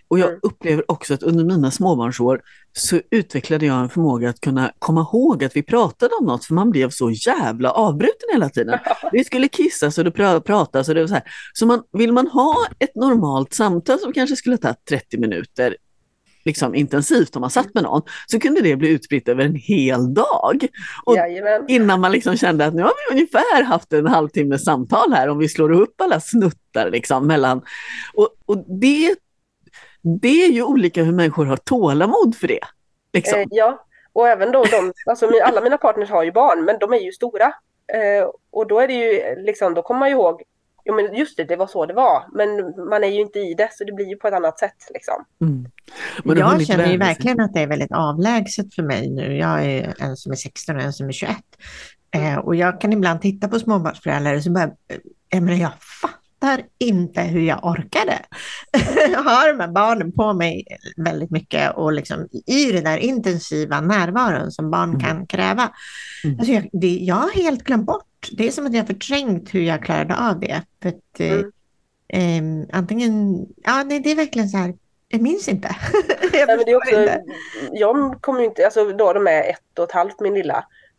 [0.08, 0.40] Och jag Mm.
[0.42, 2.40] upplever också att under mina småbarnsår
[2.72, 6.54] så utvecklade jag en förmåga att kunna komma ihåg att vi pratade om något, för
[6.54, 8.78] man blev så jävla avbruten hela tiden.
[9.12, 11.22] Vi skulle kissas och det pra- pratas och det var så här.
[11.52, 15.76] Så man, vill man ha ett normalt samtal som kanske skulle ta 30 minuter
[16.44, 20.14] liksom intensivt om man satt med någon, så kunde det bli utspritt över en hel
[20.14, 20.68] dag.
[21.04, 21.64] Och Jajamän.
[21.68, 25.38] innan man liksom kände att nu har vi ungefär haft en halvtimme samtal här om
[25.38, 27.62] vi slår upp alla snuttar liksom mellan.
[28.14, 29.16] Och, och det,
[30.20, 32.60] det är ju olika hur människor har tålamod för det.
[33.12, 33.38] Liksom.
[33.38, 36.92] Eh, ja, och även då de, alltså alla mina partners har ju barn, men de
[36.92, 37.46] är ju stora.
[37.92, 40.42] Eh, och då är det ju liksom, då kommer man ju ihåg,
[40.84, 42.24] jo men just det, det var så det var.
[42.32, 42.48] Men
[42.88, 45.14] man är ju inte i det, så det blir ju på ett annat sätt liksom.
[45.40, 45.66] Mm.
[46.24, 49.36] Men Jag känner ju verkligen att det är väldigt avlägset för mig nu.
[49.36, 51.36] Jag är en som är 16 och en som är 21.
[52.14, 54.70] Eh, och jag kan ibland titta på småbarnsföräldrar och så bara, eh,
[55.28, 58.18] jag, menar, jag fattar inte hur jag orkade.
[59.12, 60.64] jag har de här barnen på mig
[60.96, 65.00] väldigt mycket och liksom i den där intensiva närvaron som barn Mm.
[65.00, 65.70] kan kräva.
[66.24, 66.38] Mm.
[66.38, 68.04] Alltså jag, det, jag har helt glömt bort.
[68.32, 70.62] Det är som att jag har förträngt hur jag klarade av det.
[70.82, 71.50] För att, eh, Mm.
[72.08, 74.74] ehm, antingen, ja nej, det är verkligen så här,
[75.08, 75.76] jag minns inte.
[76.22, 77.22] jag Nej, men det är också, inte.
[77.72, 80.56] jag kommer ju inte, alltså då de är ett och ett halvt min lilla.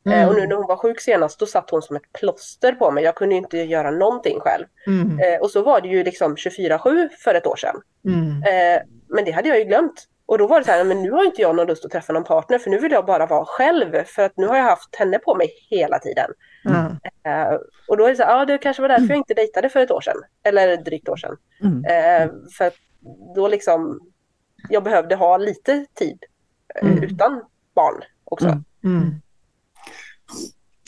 [0.07, 0.29] Eh, Mm.
[0.29, 3.03] och nu när hon var sjuk senast, då satt hon som ett plåster på mig.
[3.03, 4.65] Jag kunde inte göra någonting själv.
[4.88, 5.19] Mm.
[5.19, 7.75] Eh, och så var det ju liksom 24-7 för ett år sedan.
[8.05, 8.27] Mm.
[8.43, 10.05] Eh, men det hade jag ju glömt.
[10.25, 12.13] Och då var det så här, men nu har inte jag någon lust att träffa
[12.13, 14.95] någon partner för nu vill jag bara vara själv för att nu har jag haft
[14.95, 16.31] henne på mig hela tiden.
[16.63, 16.85] Ja.
[17.31, 17.53] Eh,
[17.88, 19.79] och då är det så här, ja det kanske var därför jag inte dejtade för
[19.79, 20.17] ett år sedan.
[20.43, 21.38] Eller drygt år sedan.
[21.63, 21.85] Mm.
[21.85, 22.73] Eh, för att
[23.35, 23.99] då liksom,
[24.69, 26.19] jag behövde ha lite tid
[26.81, 27.03] Mm.
[27.03, 27.41] utan
[27.75, 28.47] barn också.
[28.47, 28.63] Mm.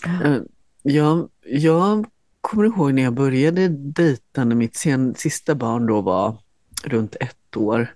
[0.06, 0.34] Mm.
[0.34, 0.42] Eh,
[0.84, 2.06] Jag, jag
[2.42, 6.38] kommer ihåg när jag började dejta när mitt sen, sista barn då var
[6.84, 7.96] runt ett år,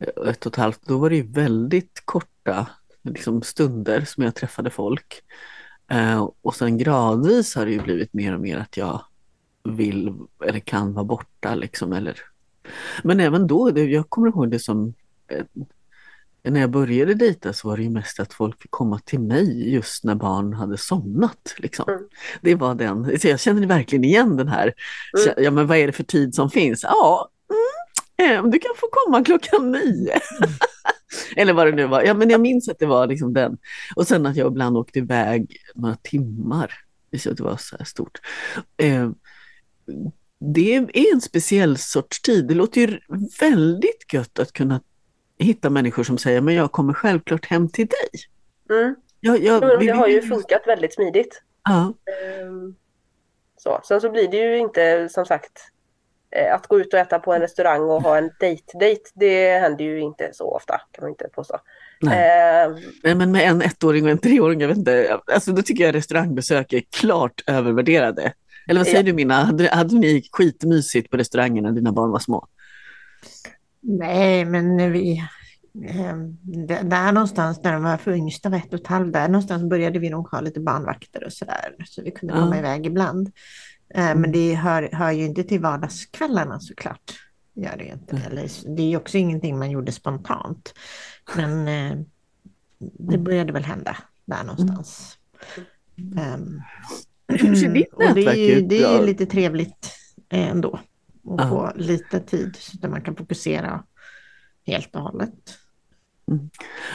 [0.00, 2.66] ett och ett halvt, då var det väldigt korta
[3.02, 5.22] liksom, stunder som jag träffade folk.
[5.90, 9.04] Eh, och sen gradvis har det ju blivit mer och mer att jag
[9.64, 11.92] vill eller kan vara borta liksom.
[11.92, 12.16] Eller...
[13.02, 14.94] Men även då, det, jag kommer ihåg det som
[15.28, 15.44] eh,
[16.42, 19.72] när jag började dejta så var det ju mest att folk fick komma till mig
[19.74, 21.54] just när barn hade somnat.
[21.56, 21.84] Liksom.
[21.88, 22.02] Mm.
[22.40, 24.74] Det var den, så jag känner verkligen igen den här,
[25.26, 25.44] mm.
[25.44, 26.82] ja men vad är det för tid som finns?
[26.82, 27.30] Ja,
[28.50, 30.12] du kan få komma klockan nio.
[31.36, 32.02] Eller vad det nu var.
[32.02, 33.58] Ja, men jag minns att det var liksom den.
[33.96, 36.74] Och sen att jag ibland åkte iväg några timmar.
[37.10, 38.18] Det var så här stort.
[38.76, 39.10] Eh,
[40.38, 42.46] det är en speciell sorts tid.
[42.46, 43.00] Det låter ju
[43.40, 44.80] väldigt gött att kunna
[45.38, 48.20] hitta människor som säger men jag kommer självklart hem till dig.
[48.78, 48.94] Mm.
[49.20, 51.42] Jag, jag, det vi, har ju funkat väldigt smidigt.
[51.64, 51.94] Ja.
[52.42, 52.76] Um,
[53.56, 53.80] så.
[53.84, 55.72] Sen så blir det ju inte som sagt
[56.52, 60.00] att gå ut och äta på en restaurang och ha en date-date, det händer ju
[60.00, 61.56] inte så ofta kan man inte påstå.
[62.00, 62.66] Nej.
[62.68, 65.94] Uh, men med en ettåring och en treåring, jag vet inte, alltså då tycker jag
[65.94, 68.32] restaurangbesök är klart övervärderade.
[68.68, 69.02] Eller vad säger ja.
[69.02, 72.46] du Minna, hade, hade ni skitmysigt på restaurangen när dina barn var små?
[73.80, 75.24] Nej, men vi...
[75.84, 76.16] Eh,
[76.82, 79.98] där någonstans när de var för yngsta var ett och ett halvt, där någonstans började
[79.98, 81.74] vi nog ha lite barnvakter och sådär.
[81.86, 83.32] Så vi kunde komma iväg ibland.
[83.94, 84.32] Eh, men mm.
[84.32, 87.12] det hör, hör ju inte till vardagskvällarna såklart.
[87.54, 88.16] Gör det, inte.
[88.26, 90.74] Eller, det är också ingenting man gjorde spontant.
[91.36, 91.98] Men eh,
[92.78, 93.24] det mm.
[93.24, 95.18] började väl hända där någonstans.
[95.96, 96.62] Um,
[97.92, 99.92] och det är ju, det är ju lite trevligt
[100.28, 100.80] ändå
[101.24, 101.48] och Aha.
[101.48, 103.84] få lite tid så att man kan fokusera
[104.66, 105.59] helt och hållet.
[106.30, 106.50] Mm.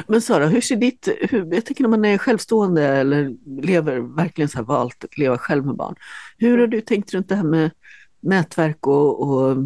[0.07, 4.49] Men Sara, hur ser ditt, hur, jag tänker när man är självstående eller lever verkligen
[4.49, 5.95] så här valt att leva själv med barn.
[6.37, 7.71] Hur har du tänkt runt det här med
[8.19, 9.57] nätverk och, och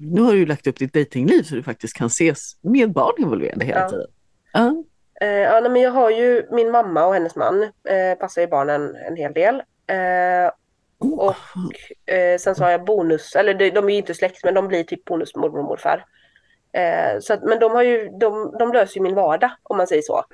[0.00, 3.14] nu har du ju lagt upp ditt dejtingliv så du faktiskt kan ses med barn
[3.18, 3.88] involverade hela ja.
[3.88, 4.06] tiden.
[4.52, 4.84] Ja.
[5.20, 8.96] Eh, ja, men jag har ju min mamma och hennes man eh, passar ju barnen
[8.96, 9.54] en hel del.
[9.86, 10.50] Eh,
[10.98, 11.34] och
[12.14, 14.68] eh, sen så har jag bonus, eller de, de är ju inte släkt men de
[14.68, 16.04] blir typ bonusmormor och morfar.
[16.72, 19.86] Eh, så att, men de, har ju, de, de löser ju min vardag om man
[19.86, 20.24] säger så.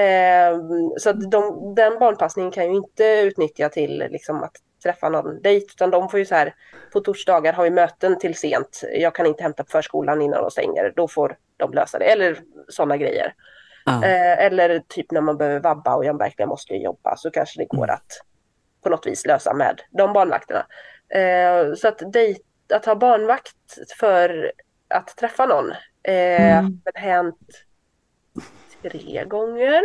[0.00, 0.58] Eh,
[0.98, 4.52] så att de, den barnpassningen kan ju inte utnyttja till liksom, att
[4.82, 6.54] träffa någon dejt utan de får ju så här
[6.92, 8.82] på torsdagar har vi möten till sent.
[8.92, 10.92] Jag kan inte hämta på förskolan innan de stänger.
[10.96, 12.04] Då får de lösa det.
[12.04, 13.34] Eller sådana grejer.
[13.86, 14.02] Ah.
[14.04, 17.64] Eh, eller typ när man behöver vabba och jag verkligen måste jobba så kanske det
[17.64, 17.94] går mm.
[17.94, 18.22] att
[18.82, 20.66] på något vis lösa med de barnvakterna.
[21.08, 22.40] Eh, så att, dejt,
[22.74, 23.56] att ha barnvakt
[24.00, 24.52] för
[24.88, 25.70] att träffa någon
[26.02, 26.80] eh, mm.
[26.84, 27.36] har hänt
[28.82, 29.82] tre gånger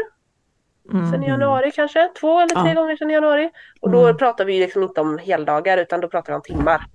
[0.92, 1.12] mm.
[1.12, 2.10] sen i januari kanske.
[2.20, 2.82] Två eller tre ja.
[2.82, 3.52] gånger sen i januari.
[3.82, 4.18] Och då mm.
[4.18, 6.86] pratar vi liksom inte om heldagar utan då pratar vi om timmar.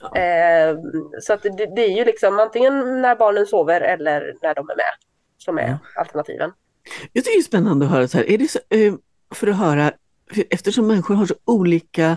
[0.00, 0.16] Ja.
[0.16, 0.76] Eh,
[1.20, 4.76] så att det, det, är ju liksom antingen när barnen sover eller när de är
[4.76, 4.92] med
[5.38, 5.78] som är ja.
[6.00, 6.52] alternativen.
[7.12, 8.30] Jag tycker det är spännande att höra så här.
[8.30, 8.94] Är det så, eh,
[9.34, 9.92] för att höra,
[10.50, 12.16] eftersom människor har så olika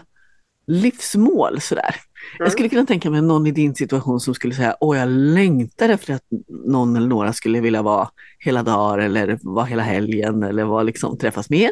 [0.67, 1.95] livsmål sådär.
[2.35, 2.45] Mm.
[2.45, 5.89] Jag skulle kunna tänka mig någon i din situation som skulle säga, åh jag längtar
[5.89, 8.09] efter att någon eller några skulle vilja vara
[8.39, 11.71] hela dagar eller vara hela helgen eller vara liksom, träffas mer.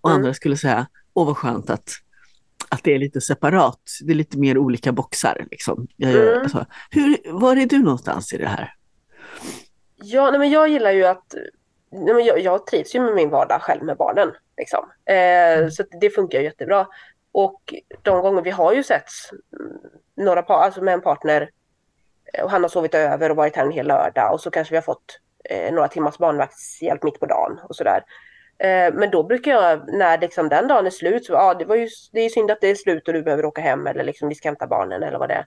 [0.00, 0.20] Och mm.
[0.20, 1.90] andra skulle säga, åh vad skönt att,
[2.68, 5.46] att det är lite separat, det är lite mer olika boxar.
[5.50, 5.86] Liksom.
[5.96, 6.42] Jag, mm.
[6.42, 8.74] alltså, hur, var är du någonstans i det här?
[9.96, 11.34] Ja, nej, men jag gillar ju att
[11.92, 14.32] nej, men jag, jag trivs ju med min vardag själv med barnen.
[14.56, 14.84] Liksom.
[15.06, 15.70] Eh, mm.
[15.70, 16.86] Så det funkar jättebra.
[17.34, 19.08] Och de gånger vi har ju sett
[19.60, 19.78] mm,
[20.14, 21.50] några par, alltså med en partner
[22.32, 24.72] eh, och han har sovit över och varit här en hel lördag och så kanske
[24.72, 28.04] vi har fått eh, några timmars barnvaktshjälp mitt på dagen och sådär.
[28.58, 31.76] Eh, men då brukar jag, när liksom den dagen är slut, så ja det, var
[31.76, 34.28] ju, det är synd att det är slut och du behöver åka hem eller liksom
[34.28, 35.46] vi ska hämta barnen eller vad det är.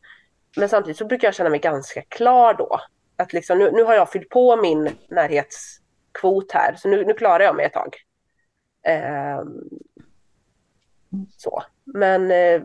[0.58, 2.80] Men samtidigt så brukar jag känna mig ganska klar då.
[3.15, 7.43] Att liksom, nu, nu har jag fyllt på min närhetskvot här så nu, nu klarar
[7.43, 7.95] jag mig ett tag.
[8.84, 9.43] Eh,
[11.38, 11.63] så.
[11.93, 12.62] Men, eh,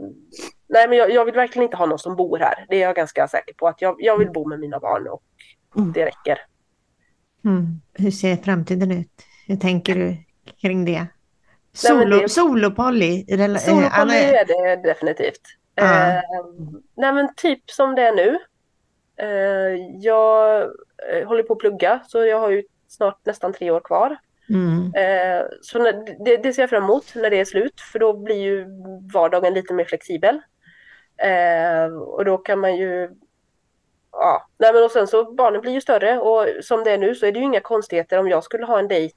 [0.68, 2.66] nej, men jag, jag, vill verkligen inte ha någon som bor här.
[2.68, 3.68] Det är jag ganska säker på.
[3.68, 5.22] att Jag, jag vill bo med mina barn och
[5.76, 5.92] mm.
[5.92, 6.38] det räcker.
[7.44, 7.66] Mm.
[7.94, 9.22] Hur ser framtiden ut?
[9.46, 10.16] Hur tänker du
[10.61, 11.06] kring det?
[11.72, 12.28] Solo, det...
[12.28, 13.24] Solopolly?
[13.26, 15.40] Solopolly eh, är det definitivt.
[15.74, 16.08] Ah.
[16.08, 16.22] Eh,
[16.96, 18.38] nej men typ som det är nu.
[19.16, 20.62] Eh, jag
[21.12, 24.16] eh, håller på att plugga så jag har ju snart nästan tre år kvar.
[24.53, 24.93] Mm.
[24.95, 28.12] Eh, så när, det, det, ser jag fram emot när det är slut för då
[28.12, 28.67] blir ju
[29.12, 30.41] vardagen lite mer flexibel.
[31.17, 33.11] Eh, och då kan man ju
[34.12, 37.15] Ja, nej men och sen så barnen blir ju större och som det är nu
[37.15, 39.17] så är det ju inga konstigheter om jag skulle ha en dejt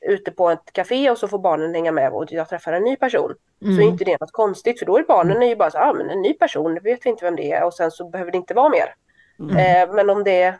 [0.00, 2.96] ute på ett café och så får barnen hänga med och jag träffar en ny
[2.96, 3.34] person.
[3.62, 3.76] Mm.
[3.76, 5.92] Så är inte det något konstigt för då är barnen är ju bara så ah,
[5.92, 8.32] men en ny person, det vet vi inte vem det är och sen så behöver
[8.32, 8.94] det inte vara mer.
[9.40, 9.56] Mm.
[9.56, 10.58] Eh, men om det är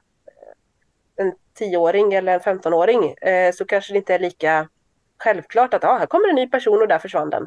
[1.16, 4.68] en tioåring eller en femtonåring eh, så kanske det inte är lika
[5.18, 7.46] självklart att ah, här kommer en ny person och där försvann den.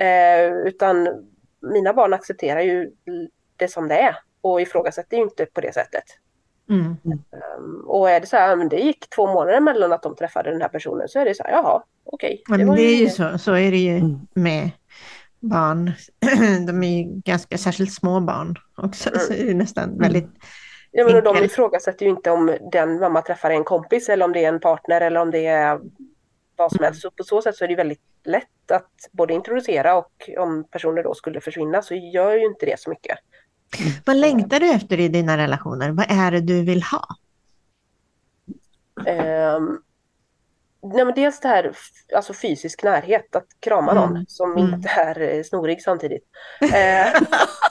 [0.00, 1.08] Eh, utan
[1.60, 2.90] mina barn accepterar ju
[3.56, 6.04] det som det är och ifrågasätter ju inte på det sättet.
[6.70, 6.96] Mm.
[7.58, 10.50] Um, och är det så här, men det gick två månader mellan att de träffade
[10.50, 12.42] den här personen så är det så här, jaha, okej.
[12.48, 14.26] Ja, men var det är ju så, så är det ju Mm.
[14.34, 14.70] med
[15.40, 15.92] barn.
[16.66, 20.30] De är ju ganska, särskilt små barn också, så är det nästan väldigt
[20.90, 24.32] Ja, men och de ifrågasätter ju inte om den mamma träffar en kompis eller om
[24.32, 25.80] det är en partner eller om det är
[26.56, 26.84] vad som Mm.
[26.86, 27.02] helst.
[27.02, 31.02] Så på så sätt så är det väldigt lätt att både introducera och om personer
[31.02, 33.18] då skulle försvinna så gör ju inte det så mycket.
[34.06, 35.90] Vad längtar du efter i dina relationer?
[35.90, 37.06] Vad är det du vill ha?
[39.06, 39.82] Ehm,
[40.82, 41.72] nej men dels det här
[42.14, 44.24] alltså fysisk närhet, att krama någon Mm.
[44.28, 44.74] som Mm.
[44.74, 46.24] inte är eh, snorig samtidigt.
[46.74, 47.20] Eh,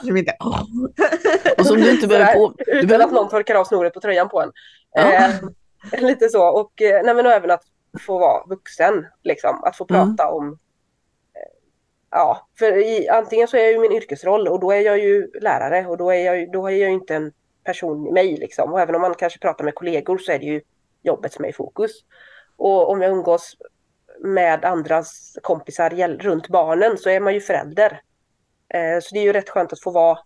[0.06, 0.36] Som inte.
[1.58, 2.54] Och som du inte behöver på...
[2.56, 3.04] Du Utan behöver...
[3.04, 4.52] att någon torkar av snoret på tröjan på en.
[4.92, 5.12] Ja.
[5.92, 6.46] Eh, lite så.
[6.60, 7.62] Och, eh, nej, men och även att
[8.06, 9.06] få vara vuxen.
[9.24, 9.64] Liksom.
[9.64, 10.16] Att få Mm.
[10.16, 10.48] prata om...
[11.34, 11.52] Eh,
[12.10, 15.30] ja, för i, antingen så är jag ju min yrkesroll och då är jag ju
[15.40, 17.32] lärare och då är jag, ju- då är jag ju inte en
[17.64, 18.36] person i mig.
[18.36, 18.72] Liksom.
[18.72, 20.60] Och även om man kanske pratar med kollegor så är det ju
[21.02, 21.90] jobbet som är i fokus.
[22.58, 23.56] Och om jag umgås
[24.20, 28.00] med andras kompisar runt barnen så är man ju förälder.
[28.74, 30.18] Eh, så det är ju rätt skönt att få vara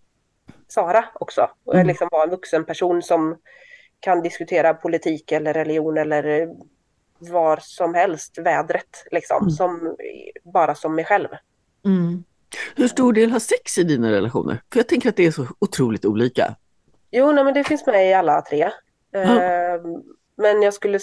[0.68, 1.50] Sara också.
[1.64, 1.86] Och Mm.
[1.86, 3.36] liksom vara en vuxen person som
[4.00, 6.48] kan diskutera politik eller religion eller eh,
[7.18, 9.50] var som helst, vädret liksom, Mm.
[9.50, 9.96] som,
[10.42, 11.28] bara som mig själv.
[11.84, 12.24] Mm.
[12.76, 14.62] Hur stor del har sex i dina relationer?
[14.72, 16.54] För jag tänker att det är så otroligt olika.
[17.10, 18.62] Jo, nej, men det finns med i alla tre.
[19.14, 19.80] Eh,
[20.36, 20.98] men jag skulle,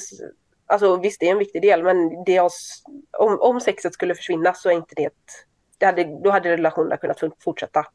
[0.69, 2.84] alltså visst det är en viktig del, men det s-
[3.17, 5.45] om, om sexet skulle försvinna så är inte det, ett-
[5.77, 7.86] det hade, då hade relationerna kunnat fortsätta.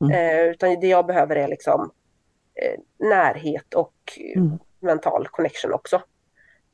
[0.00, 0.12] Mm.
[0.14, 1.90] Eh, utan det jag behöver är liksom
[2.62, 3.92] eh, närhet och
[4.36, 4.58] Mm.
[4.80, 6.02] mental connection också.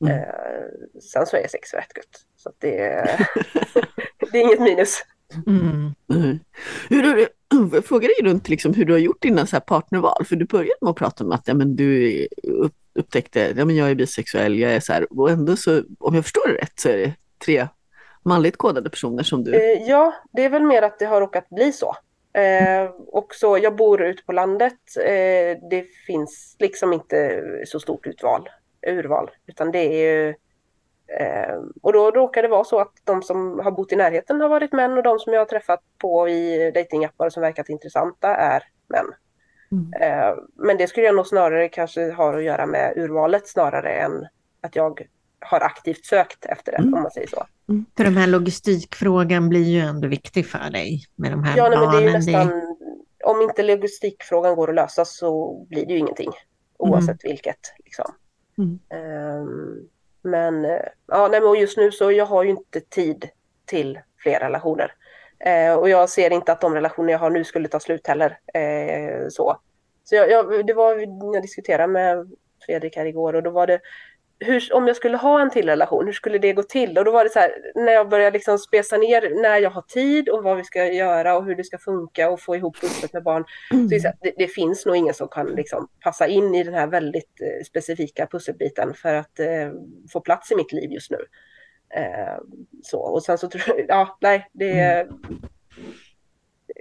[0.05, 0.17] Mm.
[0.17, 2.25] Eh, sen så är sex rätt gött.
[2.35, 2.67] Så att det,
[4.31, 5.01] det är inget minus.
[5.47, 5.91] Mm.
[6.07, 6.39] Nej.
[6.89, 7.27] Hur, har du-
[7.75, 10.45] jag frågar dig runt liksom hur du har gjort dina så här partnerval, för du
[10.45, 13.95] började med att prata om att ja, men du upp, upptäckte ja, men jag är
[13.95, 16.97] bisexuell, jag är så här, och ändå så, om jag förstår det rätt, så är
[16.97, 17.13] det
[17.45, 17.67] tre
[18.23, 19.55] manligt kodade personer som du...
[19.55, 21.95] Eh, ja, det är väl mer att det har råkat bli så.
[22.33, 24.79] Eh, och så jag bor ute på landet.
[24.97, 28.49] Eh, det finns liksom inte så stort utval,
[28.87, 30.29] urval, utan det är ju
[31.19, 34.49] eh, och då råkar det vara så att de som har bott i närheten har
[34.49, 38.63] varit män och de som jag har träffat på i datingappar som verkat intressanta är
[38.87, 39.05] män.
[39.71, 39.93] Mm.
[40.01, 44.27] Eh, men det skulle jag nog snarare kanske ha att göra med urvalet snarare än
[44.61, 45.01] att jag
[45.39, 46.93] har aktivt sökt efter det, Mm.
[46.93, 47.45] om man säger så.
[47.97, 51.79] För de här logistikfrågan blir ju ändå viktig för dig med de här Ja, nej,
[51.79, 52.25] men det är ju barnen.
[52.25, 52.77] Det- nästan,
[53.23, 56.31] om inte logistikfrågan går att lösa så blir det ju ingenting.
[56.77, 57.73] Oavsett vilket.
[57.85, 58.05] Liksom.
[58.57, 58.79] Mm.
[58.89, 59.87] Ehm,
[60.21, 60.71] men eh,
[61.07, 63.29] ja, nej, men och just nu så jag har ju inte tid
[63.65, 64.93] till fler relationer.
[65.45, 68.39] Eh, och jag ser inte att de relationer jag har nu skulle ta slut heller.
[68.53, 69.57] Eh, så
[70.03, 70.97] så jag, jag, det var,
[71.33, 72.31] jag diskuterade med
[72.65, 73.79] Fredrik här igår och då var det
[74.45, 76.97] hur, om jag skulle ha en till relation, hur skulle det gå till?
[76.97, 79.81] Och då var det så här, när jag började liksom spesa ner när jag har
[79.81, 83.13] tid och vad vi ska göra och hur det ska funka och få ihop pusslet
[83.13, 83.45] med barn.
[83.71, 83.87] Mm.
[83.87, 86.87] det, så det, det finns nog ingen som kan liksom passa in i den här
[86.87, 89.71] väldigt eh, specifika pusselbiten för att eh,
[90.13, 91.17] få plats i mitt liv just nu.
[91.95, 92.37] Eh,
[92.83, 95.07] så, och sen så tror jag, ja, nej, det,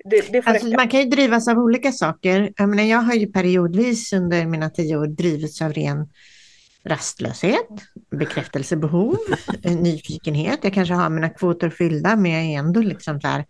[0.05, 2.53] det, det får Alltså, man kan ju drivas av olika saker.
[2.57, 6.09] Jag, menar, jag har ju periodvis under mina tio år drivits av ren
[6.85, 7.68] rastlöshet,
[8.11, 9.16] bekräftelsebehov,
[9.62, 10.59] eh, nyfikenhet.
[10.62, 13.44] Jag kanske har mina kvoter fyllda men jag är ändå liksom så här,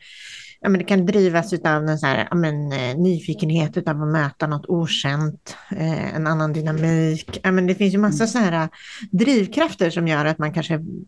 [0.61, 4.09] ja, men det kan drivas av en så här, ja, men, eh, nyfikenhet utav att
[4.09, 7.41] möta något okänt, eh, en annan dynamik.
[7.43, 8.69] Ja, men det finns ju massa så här eh,
[9.11, 11.05] drivkrafter som gör att man kanske mm,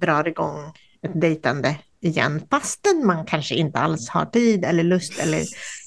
[0.00, 5.42] drar igång ett dejtande igen, fastän man kanske inte alls har tid eller lust eller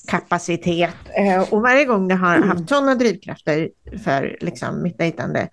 [0.08, 0.96] kapacitet.
[1.18, 3.70] Eh, och varje gång jag har haft sådana drivkrafter
[4.04, 5.50] för liksom, mitt dejtande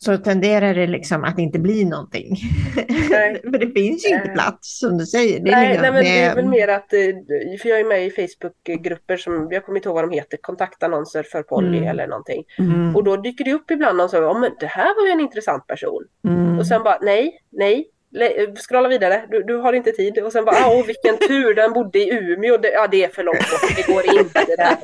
[0.00, 2.36] så tenderar det liksom att inte bli någonting.
[3.08, 4.34] För det finns ju inte Eh.
[4.34, 5.40] plats som du säger.
[5.40, 7.00] Det Nej, nej, men det är väl mer att, eh,
[7.62, 11.22] för jag är med i Facebookgrupper som, jag kommer inte ihåg vad de heter, kontaktannonser
[11.22, 11.88] för Polly Mm.
[11.90, 12.44] eller någonting.
[12.58, 15.06] Mm, Och då dyker det upp ibland någon som säger, ja men det här var
[15.06, 16.04] ju en intressant person.
[16.28, 16.58] mm.
[16.58, 20.18] Och sen bara, nej, nej, le- scrolla vidare, du, du har inte tid.
[20.18, 23.22] Och sen bara, åh vilken tur, den bodde i Umeå, det, ja det är för
[23.24, 24.78] långt bort, det går inte det här.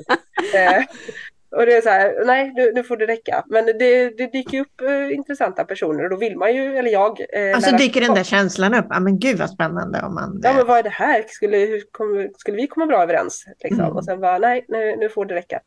[1.54, 3.44] Eh, Och det är så här, nej nu, nu får det räcka.
[3.46, 7.20] Men det, det dyker upp eh, intressanta personer och då vill man ju, eller jag...
[7.20, 8.86] Eh, Och så lära- dyker den där känslan upp.
[8.90, 10.40] Ja men gud vad spännande om man...
[10.42, 11.24] Ja men vad är det här?
[11.28, 13.44] Skulle, hur kom, skulle vi komma bra överens?
[13.64, 13.80] Liksom?
[13.84, 13.96] Mm.
[13.96, 15.60] Och sen bara, nej nu, nu får det räcka.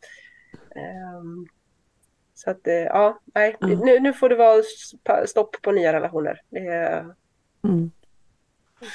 [0.76, 1.48] Ehm,
[2.34, 3.80] så att, eh, ja, nej, Mm.
[3.80, 4.62] nu, nu får det vara
[5.26, 6.42] stopp på nya relationer.
[6.50, 7.06] Det
[7.68, 7.92] Mm.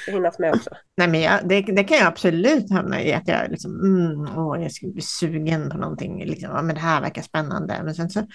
[0.07, 0.69] Hinnas med också.
[0.97, 4.61] Nej, men jag, det, det kan jag absolut hamna i, att jag liksom, mm, åh,
[4.61, 7.81] jag skulle bli sugen på någonting, liksom, ja, men det här verkar spännande.
[7.83, 8.27] Men sen så,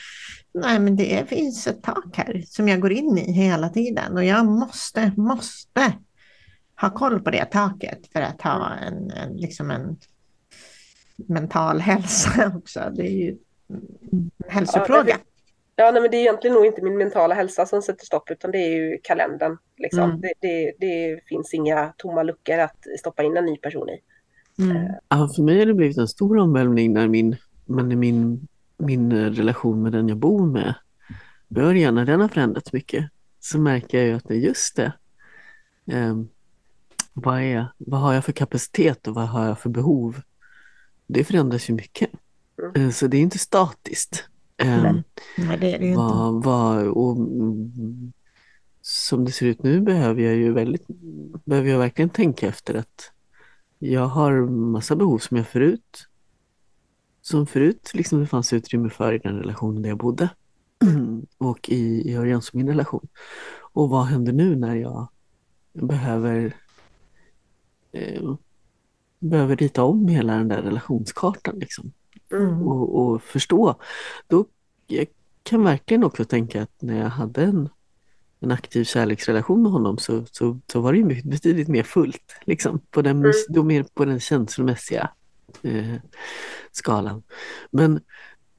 [0.55, 4.25] nej, men det finns ett tak här som jag går in i hela tiden och
[4.25, 5.93] jag måste, måste
[6.81, 9.97] ha koll på det taket för att ha en, en, liksom en
[11.17, 12.93] mental hälsa också.
[12.97, 13.37] Det är ju
[14.13, 15.17] en hälsofråga.
[15.19, 15.38] Ja,
[15.81, 18.51] Ja, nej, men det är egentligen nog inte min mentala hälsa som sätter stopp utan
[18.51, 19.57] det är ju kalendern.
[19.77, 20.03] Liksom.
[20.03, 20.21] Mm.
[20.21, 24.01] Det, det, det finns inga tomma luckor att stoppa in en ny person i.
[24.63, 24.93] Mm.
[25.09, 29.13] Ja, för mig har det blivit en stor omvälvning när min, men när min, min
[29.13, 30.75] eh, relation med den jag bor med
[31.49, 33.11] börjar, när den har förändrats mycket,
[33.41, 34.93] så märker jag ju att det är just det.
[35.93, 36.29] Ehm,
[37.13, 40.21] vad, är, vad har jag för kapacitet och vad har jag för behov?
[41.07, 42.11] Det förändras ju mycket.
[42.63, 42.87] Mm.
[42.87, 44.29] Eh, så det är inte statiskt.
[44.59, 45.03] Ehm,
[45.37, 45.59] Nej.
[45.61, 46.03] Det är det ju inte.
[46.91, 48.13] och, mm,
[48.81, 50.87] som det ser ut nu behöver jag ju väldigt,
[51.45, 53.13] behöver jag verkligen tänka efter att
[53.79, 56.09] jag har massa behov som jag förut,
[57.21, 60.29] som förut liksom det fanns utrymme för i den relationen där jag bodde
[61.39, 63.09] och i, i Örjan som min relation.
[63.73, 65.09] Och vad händer nu när jag
[65.73, 66.57] behöver
[67.93, 68.35] eh,
[69.19, 71.93] behöver rita om hela den där relationskartan liksom
[72.33, 72.69] Mm.
[72.69, 73.75] och, och förstå.
[74.27, 74.45] Då,
[74.87, 75.07] jag
[75.43, 77.69] kan verkligen också tänka att när jag hade en,
[78.41, 82.37] en aktiv kärleksrelation med honom så, så, så var det ju betydligt mer fullt.
[82.45, 83.33] Liksom, på, den, Mm.
[83.49, 85.11] då mer på den känslomässiga
[85.63, 85.95] eh,
[86.73, 87.23] skalan.
[87.71, 88.01] Men,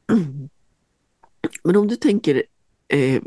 [1.63, 2.43] men om du tänker,
[2.87, 3.21] eh,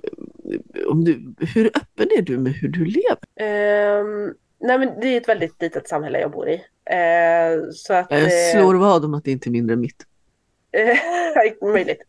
[0.89, 3.19] om du, hur öppen är du med hur du lever?
[3.37, 6.55] Ehm, nej, men det är ett väldigt litet samhälle jag bor i.
[6.85, 10.07] Eh, så att, Jag eh, slår vad om att det inte är mindre än mitt.
[10.73, 10.99] Eh,
[11.73, 12.03] möjligt.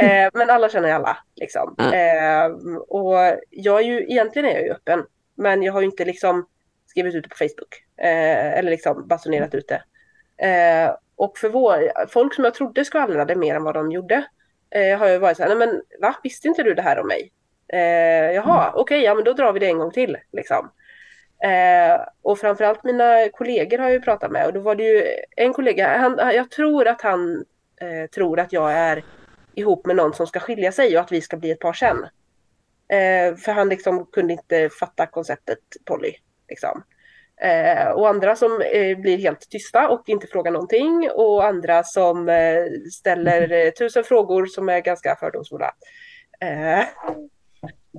[0.00, 1.18] Eh, men alla känner alla.
[1.36, 1.76] Liksom.
[1.78, 2.46] Eh,
[2.88, 3.16] och
[3.50, 5.04] jag är ju, egentligen är jag ju öppen.
[5.36, 6.46] Men jag har ju inte liksom
[6.86, 7.84] skrivit ut det på Facebook.
[7.98, 9.82] Eh, eller liksom basunerat ut det.
[10.46, 14.24] Eh, och för vår, folk som jag trodde skvallrade mer än vad de gjorde.
[14.70, 17.06] Eh, har ju varit så här, nej men va, visste inte du det här om
[17.06, 17.32] mig?
[17.72, 20.16] Eh, jaha, okej, ja men då drar vi det en gång till.
[20.32, 20.70] Liksom.
[21.44, 25.02] Eh, och framförallt mina kollegor har jag ju pratat med och då var det ju
[25.36, 27.44] en kollega, han, jag tror att han
[27.80, 29.04] eh, tror att jag är
[29.54, 31.96] ihop med någon som ska skilja sig och att vi ska bli ett par sen.
[32.88, 36.12] Eh, för han liksom kunde inte fatta konceptet Polly.
[36.48, 36.82] Liksom.
[37.40, 42.28] Eh, och andra som eh, blir helt tysta och inte frågar någonting och andra som
[42.28, 45.72] eh, ställer eh, tusen frågor som är ganska fördomsfulla.
[46.40, 46.84] Eh,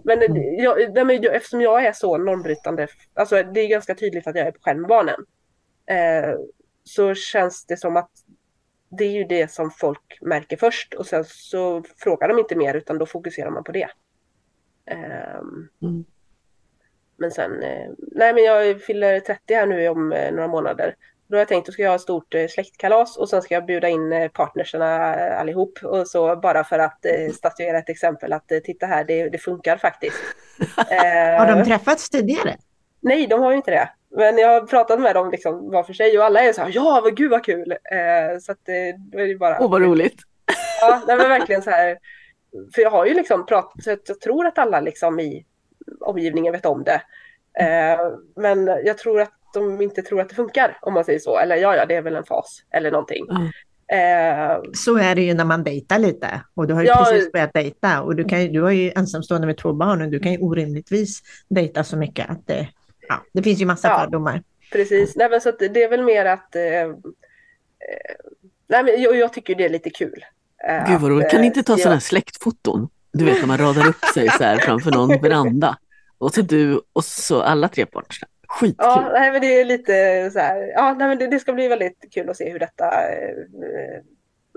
[0.04, 3.96] men, eh, jag, nej, men jag, eftersom jag är så normbrytande, alltså det är ganska
[3.96, 5.26] tydligt att jag är på själv med barnen.
[5.90, 6.36] Eh,
[6.84, 8.12] så känns det som att
[8.90, 12.74] det är ju det som folk märker först och sen så frågar de inte mer
[12.74, 13.90] utan då fokuserar man på det.
[14.86, 16.06] Ehm, Mm.
[17.18, 20.96] Men sen, eh, nej men jag fyller 30 här nu om eh, några månader.
[21.28, 23.54] Då har jag tänkt att ska jag ha ett stort eh, släktkalas och sen ska
[23.54, 25.80] jag bjuda in partnerserna allihop.
[25.84, 30.18] Och så bara för att statuera ett exempel att titta här, det, det funkar faktiskt.
[31.40, 32.58] Har de träffats tidigare?
[33.00, 33.90] Nej, de har ju inte det.
[34.16, 36.72] Men jag har pratat med dem liksom var för sig och alla är så här,
[36.74, 37.72] ja, vad gud vad kul.
[37.72, 39.58] Eh, så att eh, då är det bara...
[39.60, 40.20] Åh vad roligt!
[40.82, 41.98] Ja, nej, men verkligen så här.
[42.76, 45.46] För jag har ju liksom pratat, så att jag tror att alla liksom i
[46.00, 47.02] omgivningen vet om det.
[47.60, 48.00] Eh,
[48.36, 51.38] men jag tror att de inte tror att det funkar, om man säger så.
[51.40, 53.26] Eller ja, ja, det är väl en fas eller någonting.
[53.30, 53.96] Ja.
[53.98, 56.42] Eh, Så är det ju när man dejtar lite.
[56.56, 57.06] Och du har ju Ja.
[57.10, 58.02] precis börjat dejta.
[58.02, 60.38] Och du, kan, ju- du har ju ensamstående med två barn och du kan ju
[60.40, 62.68] orimligtvis dejta så mycket att det,
[63.10, 64.00] ja, det finns ju massa Ja.
[64.00, 64.44] fördomar.
[64.72, 66.56] precis, nej, men så att det är väl mer att...
[66.56, 66.88] Eh, eh,
[68.68, 70.26] nej, men jag, jag tycker det är lite kul.
[70.68, 71.30] Eh, Gud vad roligt.
[71.32, 72.90] Kan ni eh, inte ta skriva- sådana här släktfoton?
[73.14, 75.78] Du vet när man radar upp sig så här framför någon veranda.
[76.18, 78.28] Och så du och så alla tre partnerna.
[78.48, 78.76] Skitkul.
[78.78, 80.72] Ja, nej, men det är lite så här.
[80.76, 83.36] Ja, nej, men det, det ska bli väldigt kul att se hur detta eh,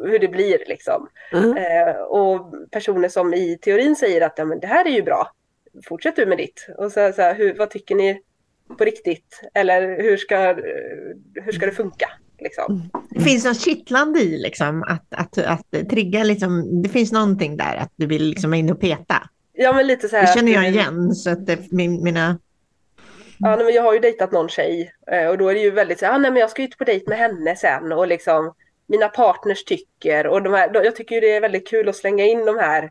[0.02, 1.08] hur det blir liksom.
[1.32, 1.56] Mm.
[1.56, 5.30] Eh, och personer som i teorin säger att ja, men det här är ju bra.
[5.88, 6.66] Fortsätt du med ditt.
[6.76, 8.22] Och så, så här, hur, vad tycker ni
[8.78, 9.40] på riktigt?
[9.54, 10.54] Eller hur ska,
[11.34, 12.10] hur ska det funka?
[12.38, 12.90] Liksom.
[13.10, 17.76] Det finns något kittlande i liksom, att, att, att trigga, liksom, det finns någonting där
[17.76, 19.28] att du vill liksom in och peta.
[19.52, 20.26] Ja, men lite så här.
[20.26, 21.14] Det känner jag igen.
[21.14, 22.38] Så att det, min, mina,
[23.42, 25.98] Ja, men jag har ju dejtat någon tjej eh, och då är det ju väldigt
[25.98, 28.54] så här, ah, nej men jag ska ut på dejt med henne sen och liksom
[28.86, 30.26] mina partners tycker.
[30.26, 32.90] Och de här, jag tycker det är väldigt kul att slänga in de här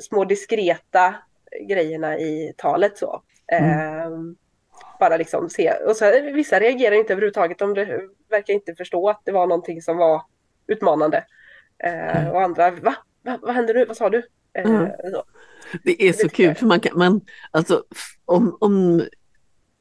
[0.00, 1.14] små diskreta
[1.68, 3.22] grejerna i talet så.
[3.46, 3.70] Mm.
[3.70, 4.10] Eh,
[5.00, 5.72] bara liksom se.
[5.72, 7.58] Och så, vissa reagerar inte överhuvudtaget.
[7.58, 7.74] De
[8.30, 10.22] verkar inte förstå att det var någonting som var
[10.66, 11.24] utmanande.
[11.84, 12.32] Eh, mm.
[12.32, 12.94] Och andra, va?
[13.22, 13.38] va?
[13.42, 13.84] Vad händer nu?
[13.84, 14.22] Vad sa du?
[14.58, 14.90] Eh, mm.
[15.82, 17.20] Det är så kul för man kan, man,
[17.50, 17.84] alltså
[18.24, 19.04] om, om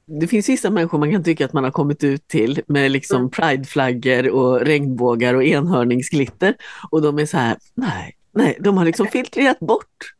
[0.05, 3.17] det finns vissa människor man kan tycka att man har kommit ut till med liksom
[3.17, 3.29] mm.
[3.29, 6.55] prideflaggor och regnbågar och enhörningsglitter
[6.91, 10.13] och de är så här, nej, nej, de har liksom filtrerat bort.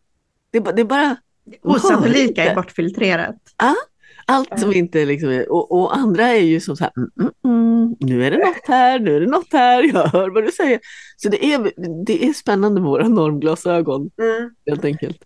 [0.51, 1.17] Det, det är bara...
[1.61, 3.35] Osannolika är bortfiltrerat.
[3.57, 3.75] Ja,
[4.33, 7.33] allt som inte liksom är, och, och, andra är ju som så här, mm, mm,
[7.45, 10.51] mm, nu är det något här, nu är det något här, jag hör vad du
[10.51, 10.79] säger.
[11.17, 11.71] Så det är,
[12.05, 14.55] det är spännande med våra normglasögon, mm.
[14.65, 15.17] helt enkelt.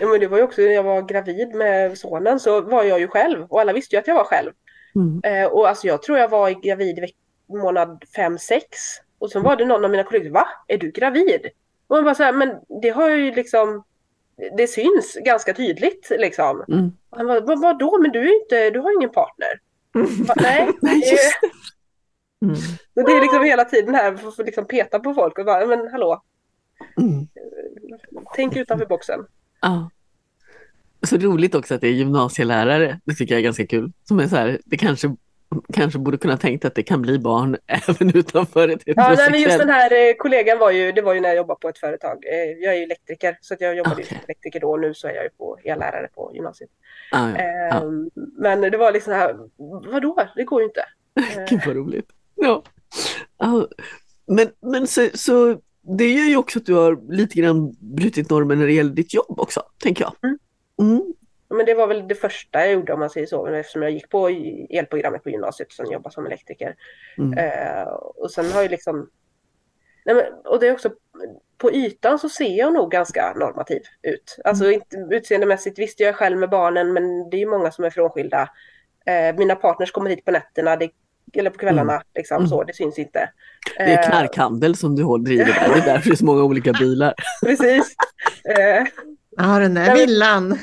[0.00, 3.00] Ja, men det var ju också när jag var gravid med sonen så var jag
[3.00, 4.50] ju själv och alla visste ju att jag var själv.
[4.94, 5.20] Mm.
[5.24, 7.12] Eh, och alltså jag tror jag var gravid i
[7.52, 8.60] månad 5-6
[9.18, 10.48] och sen var det någon av mina kollegor, va?
[10.68, 11.40] Är du gravid?
[11.86, 13.84] Och man bara så här, men det har ju liksom
[14.56, 16.64] det syns ganska tydligt liksom.
[16.68, 16.92] Mm.
[17.10, 19.60] Han bara, vad, vadå, men du, är inte, du har ingen partner.
[19.94, 20.24] Mm.
[20.24, 22.46] Bara, Nej, det.
[22.46, 22.56] Mm.
[22.94, 25.88] det är liksom hela tiden här för att liksom peta på folk och bara, men
[25.88, 26.22] hallå.
[27.00, 27.28] Mm.
[28.36, 29.20] Tänk utanför boxen.
[29.60, 29.90] Ja.
[31.02, 33.92] Så roligt också att det är gymnasielärare, det tycker jag är ganska kul.
[34.04, 35.16] Som är så här, det kanske,
[35.72, 39.58] kanske borde kunna tänkt att det kan bli barn även utanför ett Ja, nej, just
[39.58, 42.24] den här eh, kollegan var ju, det var ju när jag jobbade på ett företag.
[42.24, 44.06] Eh, jag är ju elektriker, så jag jobbade okay.
[44.06, 46.70] som elektriker då och nu så är jag ju på e-lärare på gymnasiet.
[47.12, 47.34] Ah, ja.
[47.38, 47.82] ja.
[47.82, 49.36] Ehm, men det var liksom här,
[49.92, 50.84] vadå, det går ju inte.
[51.48, 52.08] Gud vad roligt.
[52.34, 52.62] Ja.
[54.26, 55.60] Men, men så, så
[55.98, 59.14] det gör ju också att du har lite grann brutit normen när det gäller ditt
[59.14, 60.14] jobb också, tänker jag.
[60.22, 60.38] Mm.
[60.80, 61.14] Mm.
[61.48, 64.10] Men det var väl det första jag gjorde om man säger så, eftersom jag gick
[64.10, 64.28] på
[64.70, 66.76] elprogrammet på gymnasiet och sen jobbade som elektriker.
[67.18, 67.38] Mm.
[67.38, 69.10] Eh, och sen har jag liksom...
[70.04, 70.90] Nej men, och det är också,
[71.58, 74.38] på ytan så ser jag nog ganska normativ ut.
[74.44, 74.74] Alltså mm.
[74.74, 77.90] inte utseendemässigt, visst jag är själv med barnen men det är ju många som är
[77.90, 78.50] frånskilda.
[79.06, 80.90] Eh, mina partners kommer hit på nätterna, det
[81.32, 81.92] eller på kvällarna.
[81.92, 82.04] Mm.
[82.14, 82.48] Liksom, mm.
[82.48, 83.30] så, det syns inte.
[83.76, 85.74] Det är eh, knarkhandel som du driver där.
[85.74, 87.14] Det är därför det är så många olika bilar.
[87.44, 87.96] Precis.
[88.44, 88.86] Eh,
[89.36, 90.58] ja, den där villan.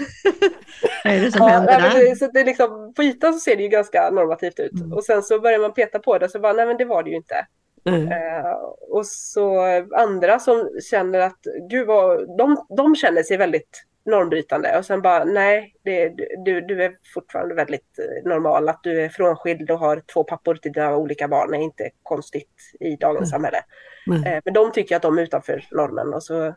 [1.03, 2.15] Vad är det som ja, händer där?
[2.15, 4.73] Så det är liksom, på ytan så ser det ju ganska normativt ut.
[4.73, 4.93] Mm.
[4.93, 7.09] Och sen så börjar man peta på det så bara, nej men det var det
[7.09, 7.45] ju inte.
[7.85, 8.07] Mm.
[8.07, 8.53] Uh,
[8.89, 9.61] och så
[9.95, 11.39] andra som känner att,
[11.69, 16.13] gud vad, de, de känner sig väldigt normbrytande och sen bara nej, det,
[16.45, 18.69] du, du är fortfarande väldigt eh, normal.
[18.69, 22.55] Att du är frånskild och har två pappor till dina olika barn är inte konstigt
[22.79, 23.41] i dagens mm.
[23.41, 23.63] samhälle.
[24.07, 24.41] Mm.
[24.45, 26.55] Men de tycker att de är utanför normen och så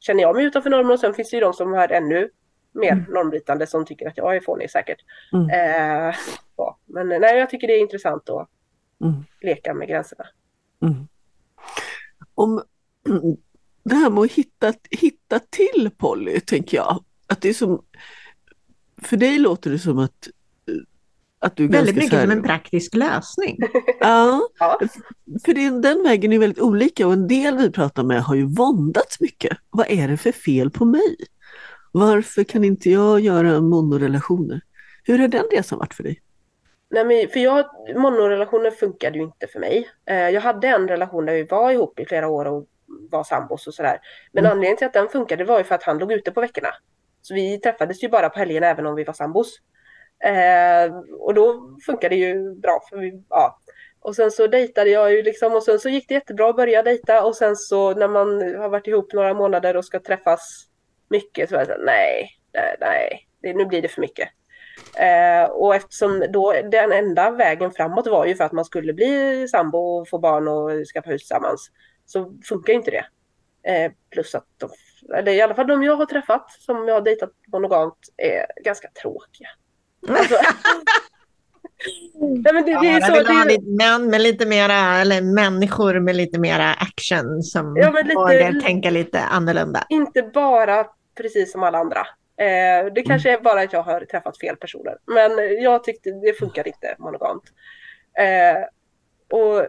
[0.00, 2.30] känner jag mig utanför normen och sen finns det ju de som är ännu
[2.74, 3.04] mer mm.
[3.08, 4.98] normbrytande som tycker att jag är fånig säkert.
[5.32, 5.50] Mm.
[5.50, 6.14] Eh,
[6.56, 6.78] ja.
[6.86, 8.48] Men nej, jag tycker det är intressant att
[9.04, 9.24] mm.
[9.40, 10.24] leka med gränserna.
[10.82, 11.08] Mm.
[12.34, 12.62] Om
[13.84, 17.04] det här med att hitta, hitta till Polly, tänker jag.
[17.26, 17.84] Att det är som,
[19.02, 20.28] för dig låter det som att,
[21.38, 23.58] att du Väldigt mycket här, som en praktisk lösning.
[24.00, 24.48] Ja,
[25.44, 28.44] för det, den vägen är väldigt olika och en del vi pratar med har ju
[28.44, 29.58] våndats mycket.
[29.70, 31.16] Vad är det för fel på mig?
[31.96, 34.60] Varför kan inte jag göra monorelationer?
[35.04, 36.20] Hur har den resan varit för dig?
[36.90, 37.66] Nej, men för jag,
[37.96, 39.90] monorelationer funkade ju inte för mig.
[40.06, 42.66] Eh, jag hade en relation där vi var ihop i flera år och
[43.10, 43.98] var sambos och sådär.
[44.32, 44.52] Men mm.
[44.52, 46.68] anledningen till att den funkade var ju för att han låg ute på veckorna.
[47.22, 49.58] Så vi träffades ju bara på helgen även om vi var sambos.
[50.24, 52.80] Eh, och då funkade det ju bra.
[52.90, 53.60] För vi, ja.
[54.00, 56.82] Och sen så dejtade jag ju liksom och sen så gick det jättebra att börja
[56.82, 60.68] dejta och sen så när man har varit ihop några månader och ska träffas
[61.14, 64.28] mycket så var det så nej, nej, nej, det, nu blir det för mycket.
[64.98, 69.48] Eh, och eftersom då den enda vägen framåt var ju för att man skulle bli
[69.48, 71.70] sambo och få barn och skaffa hus tillsammans
[72.06, 73.04] så funkar inte det.
[73.70, 74.70] Eh, plus att de,
[75.16, 78.88] eller i alla fall de jag har träffat som jag har dejtat monogamt är ganska
[79.02, 79.48] tråkiga.
[80.08, 80.34] Alltså,
[82.20, 83.32] Nej, men det, det är så, vill det...
[83.32, 88.14] ha lite män med lite mera, eller människor med lite mera action som ja, lite,
[88.14, 89.86] vågar tänka lite annorlunda.
[89.88, 92.00] Inte bara precis som alla andra.
[92.36, 94.98] Eh, det kanske är bara att jag har träffat fel personer.
[95.06, 97.42] Men jag tyckte det funkar inte monogamt.
[98.18, 98.64] Eh,
[99.30, 99.66] och eh,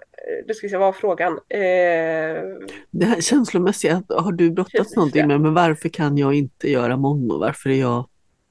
[0.48, 1.32] det ska säga, vad var frågan?
[1.50, 2.42] Eh...
[2.92, 7.40] Det här känslomässiga, har du brottats någonting med, men varför kan jag inte göra mono?
[7.40, 8.10] Varför är jag...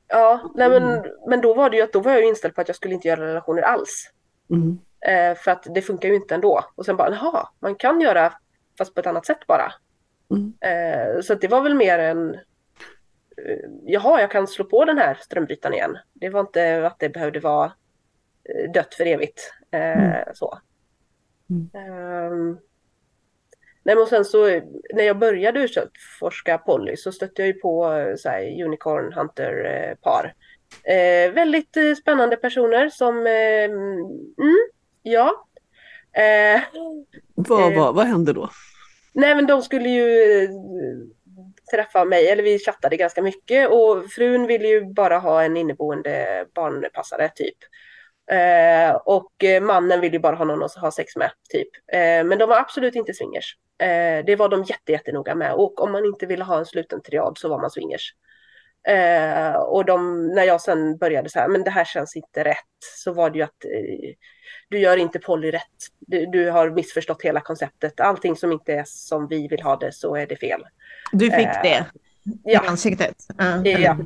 [0.08, 1.04] Ja, nej men, mm.
[1.28, 3.08] men då var det ju att då var jag inställd på att jag skulle inte
[3.08, 4.10] göra relationer alls.
[4.50, 4.78] Mm.
[5.06, 6.64] Eh, för att det funkar ju inte ändå.
[6.74, 8.32] Och sen bara, jaha, man kan göra
[8.78, 9.72] fast på ett annat sätt bara.
[10.30, 10.52] Mm.
[10.60, 12.40] Eh, så det var väl mer en, eh,
[13.84, 15.98] jaha, jag kan slå på den här strömbrytaren igen.
[16.12, 17.72] Det var inte att det behövde vara
[18.44, 19.52] eh, dött för evigt.
[19.70, 20.24] Eh, mm.
[20.34, 20.58] Så.
[21.50, 22.32] Mm.
[22.32, 22.58] Um,
[23.84, 24.46] Nej, men sen så
[24.94, 30.34] när jag började utforska poly så stötte jag ju på eh, så här, Unicorn Hunter-par.
[30.84, 34.68] Eh, väldigt eh, spännande personer som, eh, mm,
[35.02, 35.46] ja.
[36.12, 36.62] Eh,
[37.34, 38.50] vad, vad, vad hände då?
[39.12, 40.48] Nej men de skulle ju
[41.70, 46.46] träffa mig, eller vi chattade ganska mycket och frun ville ju bara ha en inneboende
[46.54, 47.56] barnpassare typ.
[48.30, 51.68] Eh, och mannen vill ju bara ha någon att ha sex med, typ.
[51.92, 53.56] Eh, men de var absolut inte swingers.
[53.78, 55.54] Eh, det var de jätte, jättenoga med.
[55.54, 58.14] Och om man inte ville ha en sluten triad så var man swingers.
[58.88, 62.56] Eh, och de, när jag sen började så här, men det här känns inte rätt,
[62.96, 64.14] så var det ju att eh,
[64.68, 65.62] du gör inte poly rätt.
[65.98, 68.00] Du, du, har missförstått hela konceptet.
[68.00, 70.62] Allting som inte är som vi vill ha det så är det fel.
[71.12, 71.86] Du fick eh, det
[72.52, 73.14] i ansiktet?
[73.40, 73.96] Uh, ja.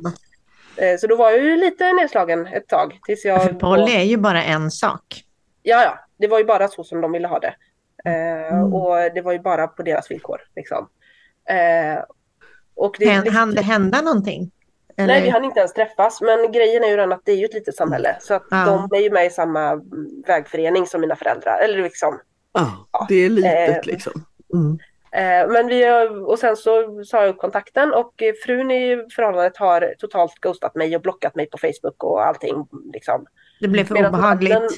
[0.75, 2.99] Eh, så då var jag ju lite nedslagen ett tag.
[3.05, 5.23] Tills jag För poly är ju bara en sak.
[5.63, 5.99] Ja, ja.
[6.17, 7.55] Det var ju bara så som de ville ha det.
[8.05, 8.73] Eh, mm.
[8.73, 10.41] Och det var ju bara på deras villkor.
[10.55, 10.89] Liksom.
[11.49, 12.03] Eh,
[12.75, 14.51] och det, Hän, hann det hända någonting?
[14.99, 15.13] Eller?
[15.13, 16.21] Nej, vi hann inte ens träffas.
[16.21, 18.17] Men grejen är ju den att det är ju ett litet samhälle.
[18.19, 18.87] Så att ja.
[18.89, 19.81] de är ju med i samma
[20.27, 21.59] vägförening som mina föräldrar.
[21.63, 22.19] Eller liksom.
[22.53, 24.25] Ja, det är litet eh, liksom.
[24.53, 24.79] Mm.
[25.11, 28.13] Eh, men vi, och sen så sa jag upp kontakten och
[28.45, 32.67] frun i förhållandet har totalt ghostat mig och blockat mig på Facebook och allting.
[32.93, 33.25] Liksom.
[33.59, 34.53] Det blev för Medan obehagligt.
[34.53, 34.69] Mannen,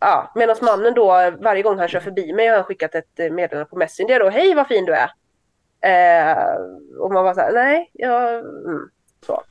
[0.00, 1.06] ja, medan mannen då
[1.40, 4.54] varje gång han kör förbi mig har han skickat ett meddelande på Messenger och hej
[4.54, 5.10] vad fin du är.
[5.80, 6.36] Eh,
[6.98, 8.38] och man var så här, nej, jag...
[8.38, 8.90] Mm,
[9.26, 9.42] så.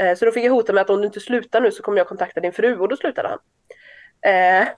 [0.00, 1.98] Eh, så då fick jag hota med att om du inte slutar nu så kommer
[1.98, 3.38] jag kontakta din fru och då slutade han.
[4.24, 4.68] Eh,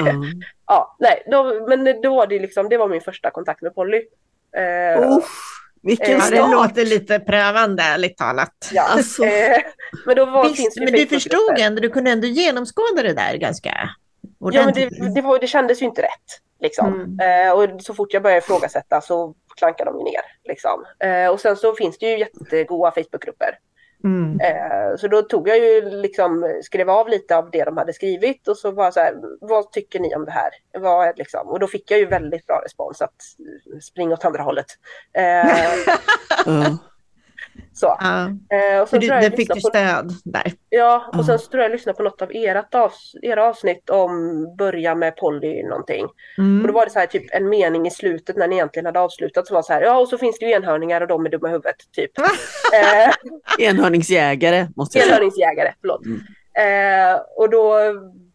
[0.10, 0.22] mm.
[0.66, 4.02] ja, nej, då, men då var det liksom, det var min första kontakt med Polly.
[4.56, 5.18] Eh,
[5.82, 8.70] vilken eh, Det låter lite prövande, ärligt talat.
[8.72, 9.24] Ja, alltså.
[9.24, 9.62] eh,
[10.06, 13.90] men då var, Visst, men du förstod ändå, du kunde ändå genomskåda det där ganska
[14.40, 14.88] ordentligt.
[14.92, 16.40] Ja, men det, det, var, det kändes ju inte rätt.
[16.60, 17.16] Liksom.
[17.18, 17.48] Mm.
[17.48, 20.22] Eh, och så fort jag började ifrågasätta så klankade de ju ner.
[20.44, 20.84] Liksom.
[20.98, 23.58] Eh, och sen så finns det ju jättegoda Facebookgrupper
[24.04, 24.40] Mm.
[24.40, 28.48] Eh, så då tog jag ju liksom, skrev av lite av det de hade skrivit
[28.48, 30.50] och så var så här, vad tycker ni om det här?
[30.78, 31.48] Vad liksom?
[31.48, 33.22] Och då fick jag ju väldigt bra respons att
[33.82, 34.66] springa åt andra hållet.
[36.46, 36.78] mm.
[37.74, 37.96] Så.
[38.00, 38.24] Ja.
[38.26, 40.52] Eh, och sen du, där fick du stöd där.
[40.70, 43.90] Ja, och sen så tror jag jag lyssnade på något av ert avs era avsnitt
[43.90, 46.06] om börja med Polly någonting.
[46.38, 46.60] Mm.
[46.60, 49.00] Och då var det så här typ en mening i slutet när ni egentligen hade
[49.00, 51.30] avslutat som var så här, ja och så finns det ju enhörningar och de är
[51.30, 52.18] dumma i huvudet, typ.
[52.18, 55.16] eh, Enhörningsjägare måste jag säga.
[55.16, 56.06] Enhörningsjägare, förlåt.
[56.06, 56.20] Mm.
[56.54, 57.78] Eh, och då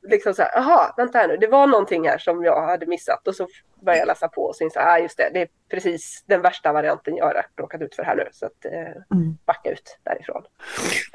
[0.09, 3.27] liksom så här, jaha, vänta här nu, det var någonting här som jag hade missat
[3.27, 3.47] och så
[3.81, 6.41] började jag läsa på och så insåg jag, ah, just det, det är precis den
[6.41, 9.37] värsta varianten jag har råkat ut för här nu, så att eh, mm.
[9.45, 10.43] backa ut därifrån.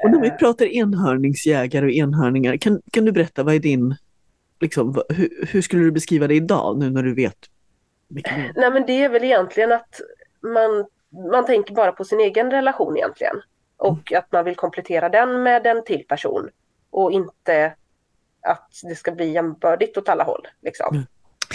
[0.03, 0.35] Och när vi eh.
[0.35, 3.95] pratar enhörningsjägare och enhörningar, kan, kan du berätta vad är din,
[4.59, 7.37] liksom, hur, hur skulle du beskriva det idag nu när du vet?
[8.55, 10.01] Nej men det är väl egentligen att
[10.41, 10.85] man,
[11.31, 13.35] man tänker bara på sin egen relation egentligen.
[13.77, 14.19] Och mm.
[14.19, 16.49] att man vill komplettera den med en till person.
[16.95, 17.73] Och inte
[18.41, 20.47] att det ska bli jämbördigt åt alla håll.
[20.61, 20.95] Liksom.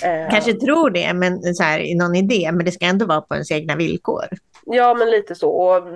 [0.03, 0.24] Mm.
[0.24, 3.20] Eh, Kanske tror det, men så här, i någon idé, men det ska ändå vara
[3.20, 4.24] på ens egna villkor.
[4.66, 5.51] Ja, men lite så.
[5.51, 5.88] Och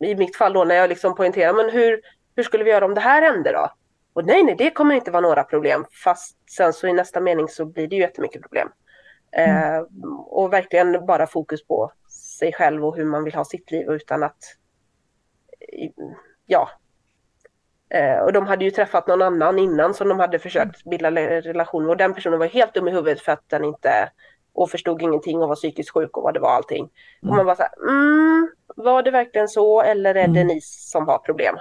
[0.00, 2.00] I mitt fall då när jag liksom poängterar, men hur,
[2.36, 3.70] hur skulle vi göra om det här hände då?
[4.12, 5.84] Och nej, nej, det kommer inte vara några problem.
[6.04, 8.68] Fast sen så i nästa mening så blir det ju jättemycket problem.
[9.32, 9.74] Mm.
[9.74, 9.82] Eh,
[10.26, 11.92] och verkligen bara fokus på
[12.38, 14.38] sig själv och hur man vill ha sitt liv utan att
[16.46, 16.68] ja,
[17.90, 20.90] Eh, och de hade ju träffat någon annan innan som de hade försökt mm.
[20.90, 21.10] bilda
[21.40, 24.10] relation med och den personen var helt dum i huvudet för att den inte
[24.52, 26.88] och förstod ingenting och var psykiskt sjuk och vad det var allting.
[27.22, 27.30] Mm.
[27.30, 30.46] Och man var så här, mm, var det verkligen så eller är det mm.
[30.46, 31.54] ni som har problem?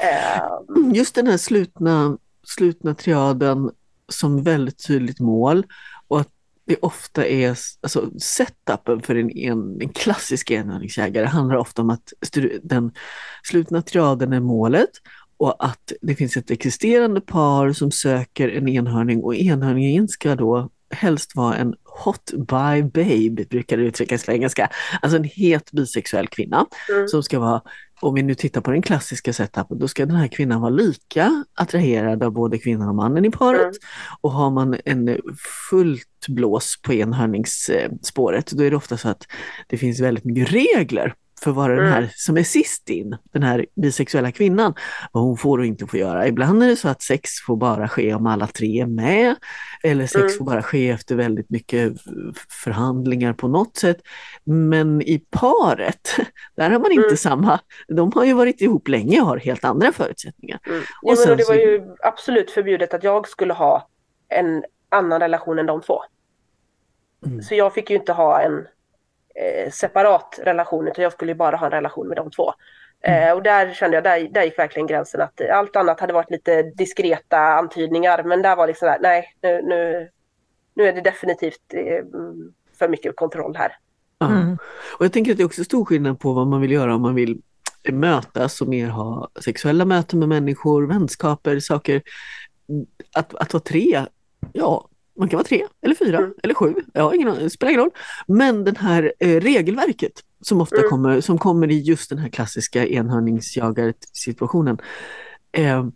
[0.00, 3.70] Eh, Just den här slutna, slutna triaden
[4.08, 5.66] som väldigt tydligt mål
[6.08, 6.28] och att
[6.64, 12.12] det ofta är, alltså setupen för en, en, en klassisk enhörningsjägare handlar ofta om att
[12.62, 12.92] den
[13.42, 14.90] slutna triaden är målet
[15.40, 20.70] och att det finns ett existerande par som söker en enhörning och enhörningen ska då
[20.90, 24.70] helst vara en hot by babe, brukar det uttryckas på engelska.
[25.02, 27.08] Alltså en het bisexuell kvinna mm.
[27.08, 27.62] som ska vara,
[28.00, 31.44] om vi nu tittar på den klassiska setupen, då ska den här kvinnan vara lika
[31.54, 33.60] attraherad av både kvinnan och mannen i paret.
[33.60, 33.74] Mm.
[34.20, 35.18] Och har man en
[35.70, 39.26] fullt blås på enhörningsspåret, då är det ofta så att
[39.66, 41.84] det finns väldigt mycket regler för att vara mm.
[41.84, 44.74] den här som är sist in, den här bisexuella kvinnan,
[45.12, 46.26] vad hon får och inte får göra.
[46.26, 49.36] Ibland är det så att sex får bara ske om alla tre är med,
[49.82, 50.38] eller sex mm.
[50.38, 51.92] får bara ske efter väldigt mycket
[52.64, 53.96] förhandlingar på något sätt.
[54.44, 56.16] Men i paret,
[56.56, 57.16] där har man inte mm.
[57.16, 60.60] samma, de har ju varit ihop länge och har helt andra förutsättningar.
[60.66, 60.82] Mm.
[61.02, 63.88] Ja, men det var ju absolut förbjudet att jag skulle ha
[64.28, 66.02] en annan relation än de två.
[67.26, 67.42] Mm.
[67.42, 68.66] Så jag fick ju inte ha en
[69.40, 72.52] eh, separat relation utan jag skulle bara ha en relation med de två.
[73.02, 76.30] Eh, och där kände jag, där, där gick verkligen gränsen att allt annat hade varit
[76.30, 80.08] lite diskreta antydningar men där var liksom där, nej nu, nu,
[80.74, 82.04] nu är det definitivt eh,
[82.78, 83.76] för mycket kontroll här.
[84.24, 84.58] Mm.
[84.98, 87.02] Och jag tänker att det är också stor skillnad på vad man vill göra om
[87.02, 87.40] man vill
[87.92, 92.02] mötas och mer ha sexuella möten med människor, vänskaper, saker.
[93.14, 94.06] Att, att vara tre,
[94.52, 94.88] ja,
[95.18, 96.32] man kan vara tre eller fyra mm.
[96.42, 97.90] eller sju, ja, ingen, det spelar ingen roll.
[98.26, 100.90] Men det här eh, regelverket som ofta mm.
[100.90, 104.78] kommer, som kommer i just den här klassiska enhörningsjagar-situationen.
[105.52, 105.86] Eh,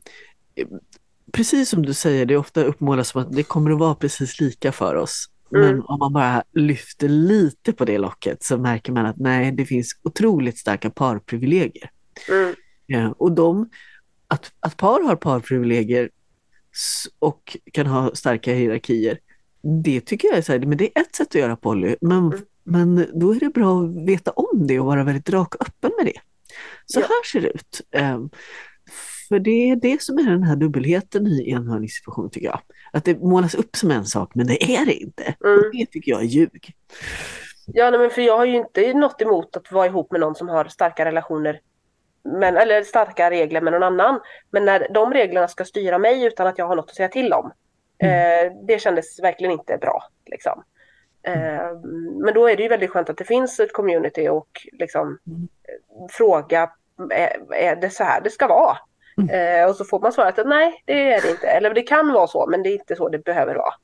[1.33, 4.41] precis som du säger, det är ofta uppmålat som att det kommer att vara precis
[4.41, 5.29] lika för oss.
[5.55, 5.67] Mm.
[5.67, 9.65] Men om man bara lyfter lite på det locket så märker man att nej, det
[9.65, 11.91] finns otroligt starka parprivilegier.
[12.29, 12.55] Mm.
[12.87, 13.71] Ja, och de,
[14.29, 16.11] att, att par har parprivilegier
[17.19, 19.19] och kan ha starka hierarkier,
[19.85, 21.97] det tycker jag är, så här, men det är ett sätt att göra poly.
[22.01, 22.41] Men, mm.
[22.65, 25.91] men då är det bra att veta om det och vara väldigt rak och öppen
[25.97, 26.21] med det.
[26.87, 27.07] Så ja.
[27.09, 27.81] här ser det ut.
[28.15, 28.31] Um,
[29.29, 32.61] för det är det som är den här dubbelheten i enhörningssituationen tycker jag.
[32.93, 35.35] Att det målas upp som en sak men det är det inte.
[35.45, 35.63] Mm.
[35.73, 36.73] Det tycker jag är ljug.
[37.67, 40.35] Ja, nej, men för jag har ju inte något emot att vara ihop med någon
[40.35, 41.61] som har starka relationer
[42.25, 44.21] men, eller starka regler med någon annan.
[44.51, 47.33] Men när de reglerna ska styra mig utan att jag har något att säga till
[47.33, 47.53] om.
[47.99, 48.47] Mm.
[48.47, 50.05] Eh, det kändes verkligen inte bra.
[50.27, 50.63] Liksom.
[51.23, 51.73] Eh,
[52.25, 55.49] men då är det ju väldigt skönt att det finns ett community och liksom, mm.
[56.11, 56.71] fråga,
[57.11, 58.77] är, är det så här det ska vara?
[59.19, 59.61] Mm.
[59.61, 61.47] Eh, och så får man svaret att nej, det är det inte.
[61.47, 63.75] Eller det kan vara så, men det är inte så det behöver vara.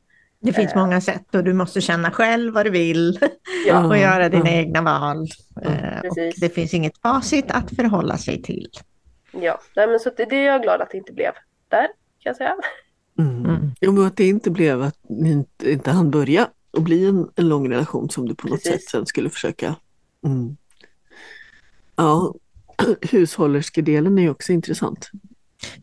[0.41, 0.78] Det finns eh.
[0.78, 3.18] många sätt och du måste känna själv vad du vill
[3.66, 3.86] ja.
[3.86, 4.57] och göra dina ja.
[4.57, 5.28] egna val.
[5.62, 8.68] Eh, och det finns inget facit att förhålla sig till.
[9.32, 11.32] Ja, nej, men så det, det är jag glad att det inte blev
[11.68, 11.86] där,
[12.18, 12.55] kan jag säga.
[13.18, 13.45] Mm.
[13.45, 13.70] Mm.
[13.80, 17.30] Jo, men att det inte blev att ni inte, inte hann börja och bli en,
[17.36, 18.72] en lång relation som du på något Precis.
[18.72, 19.76] sätt sen skulle försöka.
[20.26, 20.57] Mm.
[21.97, 22.34] Ja,
[23.01, 25.11] hushållerskedelen är ju också intressant.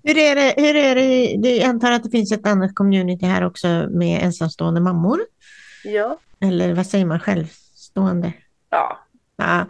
[0.04, 3.46] Hur är det, hur är det, jag antar att det finns ett annat community här
[3.46, 5.20] också med ensamstående mammor?
[5.84, 6.20] Ja.
[6.40, 8.34] Eller vad säger man, självstående?
[8.70, 9.00] Ja.
[9.38, 9.66] ja.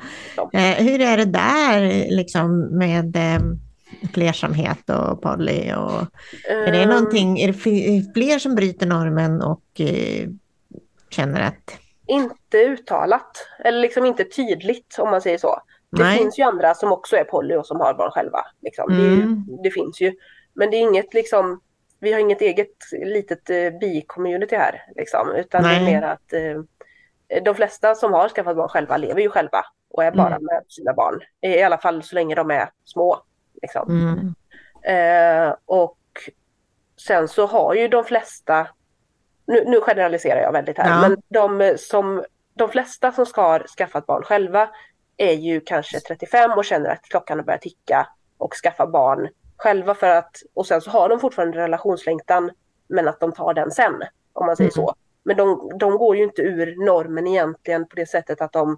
[0.54, 3.42] Eh, hur är det där liksom med eh,
[4.14, 5.74] flersamhet och poly?
[5.74, 6.02] Och,
[6.50, 6.90] är det ehm.
[6.90, 10.30] någonting, är det fler som bryter normen och eh,
[11.10, 11.80] känner att...
[12.08, 15.62] Inte uttalat, eller liksom inte tydligt om man säger så.
[15.92, 16.18] Det Nej.
[16.18, 18.40] finns ju andra som också är poly och som har barn själva.
[18.62, 18.92] Liksom.
[18.92, 19.46] Mm.
[19.48, 20.14] Det, det, finns ju.
[20.54, 21.62] Men det är inget liksom,
[22.00, 24.84] vi har inget eget litet eh, bi-community här.
[24.96, 25.80] Liksom, utan Nej.
[25.80, 29.66] det är mer att eh, de flesta som har skaffat barn själva lever ju själva
[29.90, 30.44] och är bara mm.
[30.44, 31.22] med sina barn.
[31.42, 33.22] I alla fall så länge de är små.
[33.62, 33.90] Liksom.
[33.90, 34.36] Mm.
[34.88, 35.98] Eh, och
[36.98, 38.68] sen så har ju de flesta,
[39.48, 41.10] nu, nu generaliserar jag väldigt här, ja.
[41.10, 42.24] men de, som,
[42.54, 44.70] de flesta som ska ha skaffat barn själva
[45.18, 48.08] är ju kanske 35 och känner att klockan har börjat ticka
[48.38, 52.52] och skaffa barn själva för att, och sen så har de fortfarande relationslängtan
[52.88, 54.04] men att de tar den sen,
[54.34, 54.86] om man säger mm.
[54.86, 54.96] så.
[55.24, 58.78] Men de, de går ju inte ur normen egentligen på det sättet att de,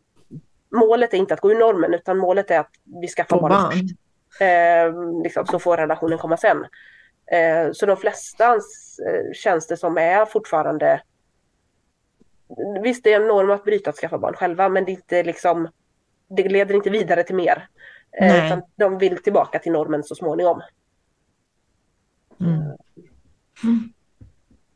[0.70, 2.72] målet är inte att gå ur normen utan målet är att
[3.02, 3.96] vi skaffar barn, barn först.
[4.42, 6.66] Eh, liksom, så får relationen komma sen.
[7.32, 11.02] Eh, så de flesta eh, känns det som är fortfarande
[12.84, 15.24] Visst, det är en norm att bryta att skaffa barn själva, men det är inte
[15.24, 15.68] liksom
[16.30, 17.68] det leder inte vidare till mer.
[18.22, 20.62] Eh, utan de vill tillbaka till normen så småningom.
[22.40, 22.62] Mm.
[23.64, 23.94] Mm.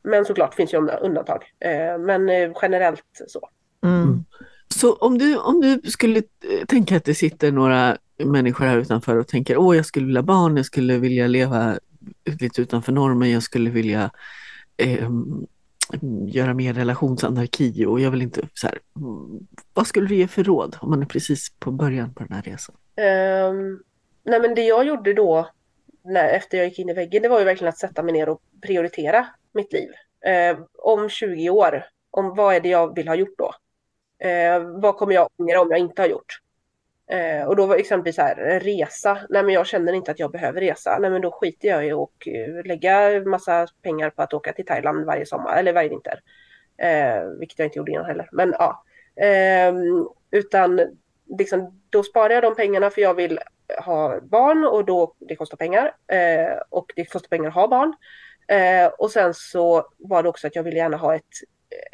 [0.04, 1.44] Men såklart finns ju undantag.
[1.60, 3.50] Eh, men eh, generellt så.
[3.84, 4.04] Mm.
[4.04, 4.26] mm.
[4.68, 6.22] Så om du, om du skulle
[6.68, 10.58] tänka att det sitter några människor här utanför och tänker åh jag skulle vilja barn,
[10.58, 11.80] jag skulle vilja leva
[12.40, 14.12] lite utanför normen, jag skulle vilja
[14.78, 15.10] eh,
[16.28, 20.44] göra mer relationsanarki och jag vill inte så här, mm, vad skulle du ge för
[20.44, 22.76] råd om man är precis på början på den här resan?
[23.56, 23.84] Um,
[24.24, 25.50] nej men det jag gjorde då
[26.04, 28.30] när, efter jag gick in i väggen det var ju verkligen att sätta mig ner
[28.30, 29.90] och prioritera mitt liv.
[30.28, 33.54] Uh, om 20 år, om vad är det jag vill ha gjort då?
[34.26, 36.43] Uh, vad kommer jag ångra om jag inte har gjort?
[37.10, 39.18] Eh, och då var exempelvis så här, resa.
[39.30, 40.98] Nej men jag känner inte att jag behöver resa.
[41.02, 44.66] Nej men då skiter jag i att uh, lägga massa pengar på att åka till
[44.66, 46.20] Thailand varje sommar eller varje vinter.
[46.78, 48.30] Eh, vilket jag inte gjorde innan heller.
[48.32, 48.84] Men ja.
[49.26, 49.74] Eh,
[50.32, 50.82] utan
[51.38, 53.40] liksom, då sparar jag de pengarna för jag vill
[53.86, 55.96] ha barn och då det kostar pengar.
[56.08, 57.94] Eh, och det kostar pengar att ha barn.
[58.48, 61.34] Eh, och sen så var det också att jag ville gärna ha ett,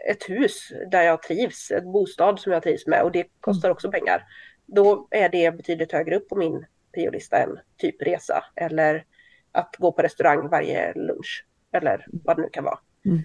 [0.10, 1.72] ett hus där jag trivs.
[1.72, 4.26] En bostad som jag trivs med och det kostar också pengar
[4.72, 9.06] då är det betydligt högre upp på min priolista än typ resa eller
[9.52, 12.80] att gå på restaurang varje lunch eller vad det nu kan vara.
[13.06, 13.24] Mm.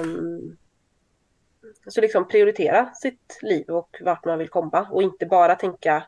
[0.00, 0.56] Um,
[1.86, 6.04] så liksom prioritera sitt liv och vart man vill komma och inte bara tänka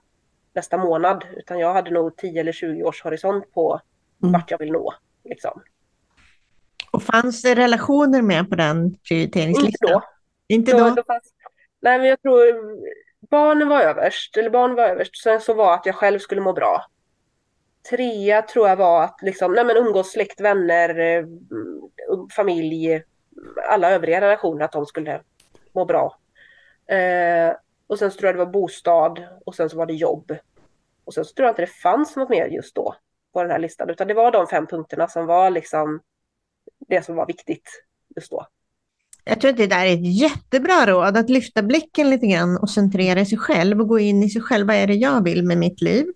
[0.55, 3.81] nästa månad utan jag hade nog 10 eller 20 års horisont på
[4.23, 4.33] mm.
[4.33, 4.95] vart jag vill nå.
[5.25, 5.63] Liksom.
[6.91, 9.89] Och fanns det relationer med på den prioriteringslistan?
[9.89, 10.03] Inte då.
[10.49, 10.79] Inte då?
[10.79, 10.95] då?
[10.95, 11.35] då fanns,
[11.81, 12.45] nej, men jag tror
[13.31, 15.17] barnen var överst, eller barn var överst.
[15.17, 16.85] Sen så var att jag själv skulle må bra.
[17.91, 21.25] Trea tror jag var att liksom, nej men umgås släkt, vänner, eh,
[22.11, 23.03] um, familj,
[23.71, 25.23] alla övriga relationer, att de skulle
[25.73, 26.19] må bra.
[26.87, 27.55] Eh,
[27.87, 30.37] och sen så tror jag det var bostad och sen så var det jobb.
[31.05, 32.95] Och sen så tror jag inte det fanns något mer just då
[33.33, 36.01] på den här listan, utan det var de fem punkterna som var liksom
[36.89, 37.85] det som var viktigt
[38.17, 38.47] just då.
[39.29, 42.71] Jag tror att det där är ett jättebra råd, att lyfta blicken lite grann och
[42.71, 44.67] centrera sig själv och gå in i sig själv.
[44.67, 46.07] Vad är det jag vill med mitt liv?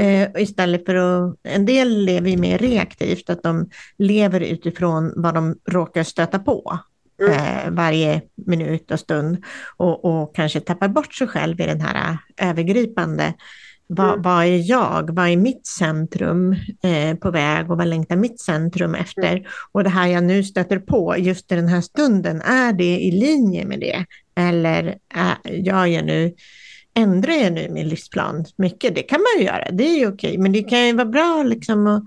[0.00, 5.34] Eh, istället för att, en del lever ju mer reaktivt, att de lever utifrån vad
[5.34, 6.78] de råkar stöta på
[7.20, 7.32] mm.
[7.32, 9.44] eh, varje minut och stund
[9.76, 13.34] och, och kanske tappar bort sig själv i den här övergripande
[13.94, 14.22] vad, mm.
[14.22, 15.14] vad, är jag?
[15.14, 19.32] Vad är mitt centrum eh, på väg och vad längtar mitt centrum efter?
[19.32, 19.44] Mm.
[19.72, 23.10] Och det här jag nu stöter på just i den här stunden, är det i
[23.10, 24.04] linje med det?
[24.36, 26.34] Eller äh, gör jag nu,
[26.94, 28.94] ändrar jag nu min livsplan mycket?
[28.94, 31.42] Det kan man ju göra, det är ju okej, men det kan ju vara bra
[31.42, 32.04] liksom att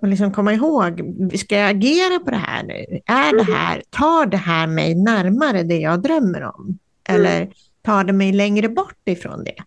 [0.00, 1.00] och liksom komma ihåg,
[1.34, 3.00] ska jag agera på det här nu?
[3.06, 3.54] Är det mm.
[3.54, 6.78] här, tar det här mig närmare det jag drömmer om?
[7.08, 7.48] Eller
[7.82, 9.62] tar det mig längre bort ifrån det?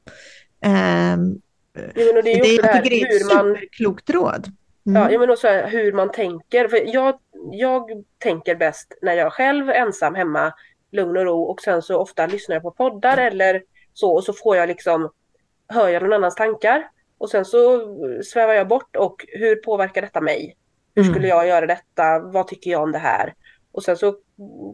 [0.68, 1.42] Um,
[1.74, 3.58] Jo, men det är det, jag tycker det är ett man...
[3.72, 4.48] klokt råd.
[4.88, 5.12] Mm.
[5.12, 6.68] Ja, men också hur man tänker.
[6.68, 7.20] För jag,
[7.52, 10.54] jag tänker bäst när jag själv är ensam hemma,
[10.92, 13.64] lugn och ro och sen så ofta lyssnar jag på poddar eller
[13.94, 15.12] så och så får jag liksom,
[15.68, 17.82] hör jag någon annans tankar och sen så
[18.24, 20.56] svävar jag bort och hur påverkar detta mig?
[20.96, 21.30] Hur skulle mm.
[21.30, 22.20] jag göra detta?
[22.20, 23.34] Vad tycker jag om det här?
[23.72, 24.16] Och sen så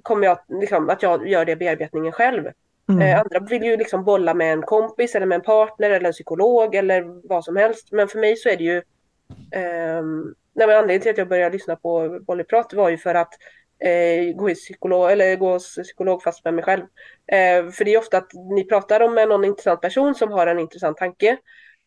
[0.01, 2.43] kommer jag, liksom, att jag gör det bearbetningen själv.
[2.89, 3.01] Mm.
[3.01, 6.13] Eh, andra vill ju liksom bolla med en kompis eller med en partner eller en
[6.13, 7.91] psykolog eller vad som helst.
[7.91, 8.77] Men för mig så är det ju...
[9.51, 10.03] Eh,
[10.53, 13.33] nej, men anledningen till att jag började lyssna på Bollyprat var ju för att
[13.79, 16.81] eh, gå, i psykolog, eller gå hos psykolog fast med mig själv.
[17.27, 20.47] Eh, för det är ofta att ni pratar om med någon intressant person som har
[20.47, 21.37] en intressant tanke.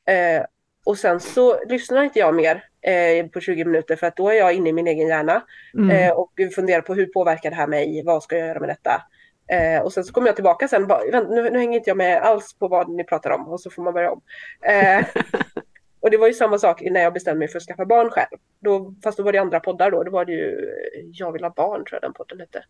[0.08, 0.42] Eh,
[0.86, 4.34] och sen så lyssnar inte jag mer eh, på 20 minuter för att då är
[4.34, 5.42] jag inne i min egen hjärna
[5.74, 6.16] mm.
[6.16, 8.02] och funderar på hur påverkar det här mig?
[8.04, 9.02] Vad ska jag göra med detta?
[9.48, 12.22] Eh, och sen så kommer jag tillbaka sen, bara, nu, nu, hänger inte jag med
[12.22, 14.20] alls på vad ni pratar om och så får man börja om.
[14.62, 15.06] Eh,
[16.00, 18.38] och det var ju samma sak när jag bestämde mig för att skaffa barn själv.
[18.60, 20.74] Då, fast då var det andra poddar då, då var det ju
[21.12, 22.64] Jag vill ha barn tror jag den podden hette.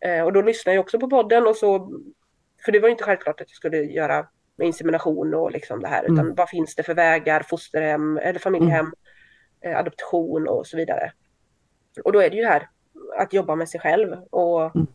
[0.00, 1.92] Eh, och då lyssnade jag också på podden och så,
[2.64, 4.26] för det var inte självklart att jag skulle göra
[4.56, 6.34] med insemination och liksom det här, utan mm.
[6.34, 8.92] vad finns det för vägar, fosterhem eller familjehem,
[9.60, 9.78] mm.
[9.78, 11.12] adoption och så vidare.
[12.04, 12.68] Och då är det ju här
[13.18, 14.86] att jobba med sig själv och mm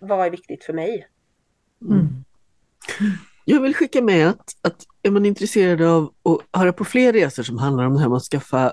[0.00, 1.06] vad är viktigt för mig?
[1.82, 2.24] Mm.
[3.44, 7.42] Jag vill skicka med att, att är man intresserad av att höra på fler resor
[7.42, 8.72] som handlar om med att skaffa,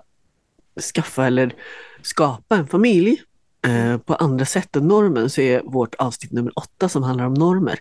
[0.93, 1.55] skaffa eller
[2.01, 3.21] skapa en familj
[3.67, 7.33] eh, på andra sätt än normen så är vårt avsnitt nummer åtta som handlar om
[7.33, 7.79] normer.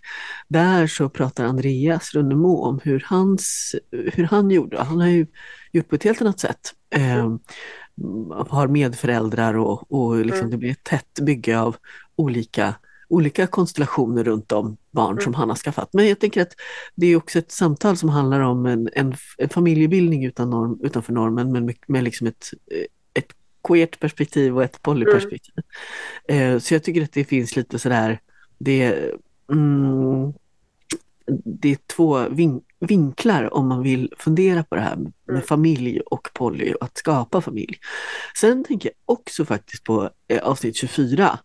[0.48, 4.82] Där så pratar Andreas Runnemo om hur, hans, hur han gjorde.
[4.82, 5.26] Han har ju
[5.72, 6.74] gjort på ett helt annat sätt.
[6.90, 7.36] Eh,
[8.48, 10.50] har medföräldrar och, och liksom mm.
[10.50, 11.76] det blir ett tätt bygge av
[12.16, 12.74] olika
[13.12, 15.24] olika konstellationer runt om barn mm.
[15.24, 15.88] som han har skaffat.
[15.92, 16.54] Men jag tänker att
[16.94, 21.12] det är också ett samtal som handlar om en, en, en familjebildning utan norm, utanför
[21.12, 22.50] normen men med, med liksom ett,
[23.14, 23.32] ett
[23.68, 25.54] queert perspektiv och ett polyperspektiv.
[26.28, 26.54] Mm.
[26.54, 28.20] Eh, så jag tycker att det finns lite sådär,
[28.58, 29.10] det,
[29.52, 30.32] mm,
[31.44, 35.42] det är två vin, vinklar om man vill fundera på det här med mm.
[35.42, 37.78] familj och poly och att skapa familj.
[38.40, 41.38] Sen tänker jag också faktiskt på eh, avsnitt 24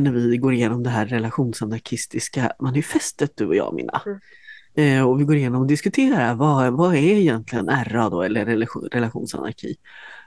[0.00, 4.02] när vi går igenom det här relationsanarkistiska manifestet du och jag Minna.
[4.06, 4.18] Mm.
[4.78, 8.88] Eh, och vi går igenom och diskuterar vad, vad är egentligen RA då eller relation,
[8.92, 9.76] relationsanarki?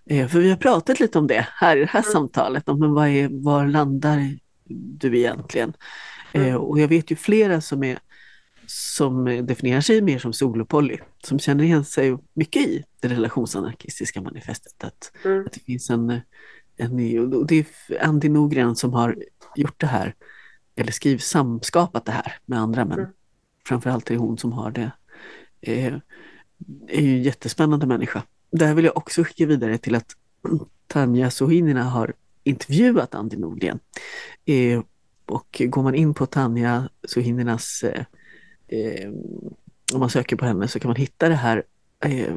[0.06, 2.12] Eh, för vi har pratat lite om det här i det här mm.
[2.12, 4.38] samtalet, om men vad är, var landar
[4.70, 5.74] du egentligen?
[6.34, 6.58] Eh, mm.
[6.58, 8.00] och jag vet ju flera som är
[8.66, 14.84] som definierar sig mer som solopoly, som känner igen sig mycket i det relationsanarkistiska manifestet.
[14.84, 15.46] Att, mm.
[15.46, 16.22] att det finns en,
[16.78, 17.66] en, och det är
[18.06, 19.18] Andy Nogren som har
[19.56, 20.16] gjort det här,
[20.76, 23.12] eller skriv, samskapat det här med andra, men mm.
[23.68, 24.92] framförallt är det hon som har det.
[25.62, 25.94] Eh,
[26.88, 28.24] är ju en jättespännande människa.
[28.52, 30.16] Där vill jag också skicka vidare till att
[30.88, 33.80] Tanja Sohinina har intervjuat Andy Nordgren.
[34.46, 34.82] Eh,
[35.26, 38.06] och går man in på Tanja Sohininas, eh,
[38.68, 39.10] eh,
[39.94, 41.64] om man söker på henne så kan man hitta det här
[42.04, 42.36] eh,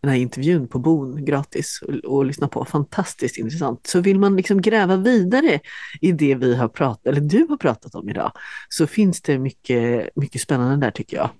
[0.00, 2.64] den här intervjun på Bon gratis och, och lyssna på.
[2.64, 3.86] Fantastiskt intressant.
[3.86, 5.60] Så vill man liksom gräva vidare
[6.00, 8.32] i det vi har pratat, eller du har pratat om idag,
[8.68, 11.30] så finns det mycket, mycket spännande där tycker jag.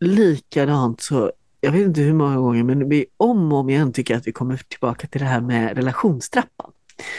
[0.00, 4.14] Likadant så jag vet inte hur många gånger, men vi om och om igen tycker
[4.14, 6.70] jag att vi kommer tillbaka till det här med relationstrappan.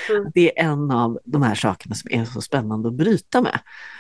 [0.09, 0.31] Mm.
[0.33, 3.59] Det är en av de här sakerna som är så spännande att bryta med.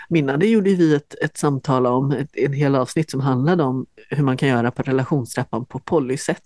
[0.09, 3.85] Minna, det gjorde vi ett, ett samtal om, ett, ett hel avsnitt som handlade om
[4.09, 6.43] hur man kan göra på relationstrappan på polysätt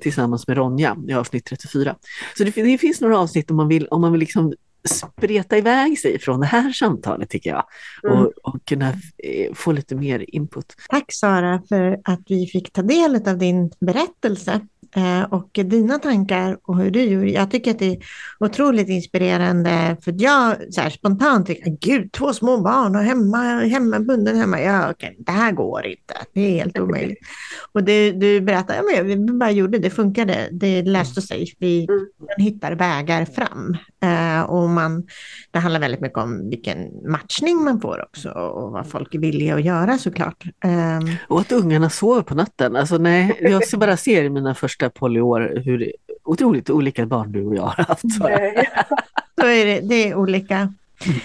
[0.00, 1.96] tillsammans med Ronja i avsnitt 34.
[2.38, 4.54] Så det, det, finns några avsnitt om man vill, om man vill liksom
[4.88, 7.64] spreta iväg sig från det här samtalet tycker jag
[8.04, 8.18] mm.
[8.18, 8.88] och, och, kunna
[9.18, 10.74] eh, få lite mer input.
[10.88, 14.60] Tack Sara för att vi fick ta del av din berättelse.
[14.96, 17.30] Eh, och dina tankar och hur du gjorde.
[17.30, 17.98] Jag tycker att det är
[18.40, 24.00] otroligt inspirerande för jag så här, spontant tycker, gud, två små barn och hemma, hemma
[24.00, 24.60] bunden hemma.
[24.60, 26.14] Ja, okej, det här går inte.
[26.32, 27.18] Det är helt omöjligt.
[27.72, 31.54] Och det, du berättade, ja, men vi bara gjorde det, funkade, det löste sig.
[31.58, 32.06] Vi mm.
[32.38, 33.76] hittar vägar fram.
[34.02, 35.06] Eh, och man,
[35.50, 39.54] det handlar väldigt mycket om vilken matchning man får också och vad folk är villiga
[39.54, 40.44] att göra såklart.
[40.64, 41.14] Eh.
[41.28, 42.76] Och att ungarna sover på natten.
[42.76, 45.92] Alltså, nej, jag bara ser i mina första första polyår hur
[46.24, 48.00] otroligt olika barn du och jag har haft.
[48.00, 48.18] Så,
[49.40, 50.72] så är det, det är olika.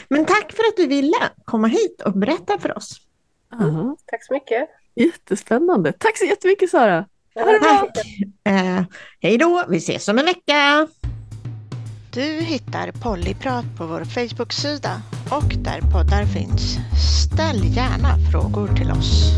[0.10, 2.98] Men tack för att du ville komma hit och berätta för oss.
[3.62, 3.96] Mm.
[4.06, 4.70] Tack så mycket.
[4.96, 5.94] Jättespännande.
[5.94, 7.06] Tack så jättemycket Sara.
[7.34, 7.88] Det bra.
[8.44, 8.84] Eh,
[9.22, 10.88] hej då, vi ses om en vecka.
[12.14, 16.78] Du hittar Pollyprat på vår Facebook-sida och där poddar finns.
[17.26, 19.38] Ställ gärna frågor till oss.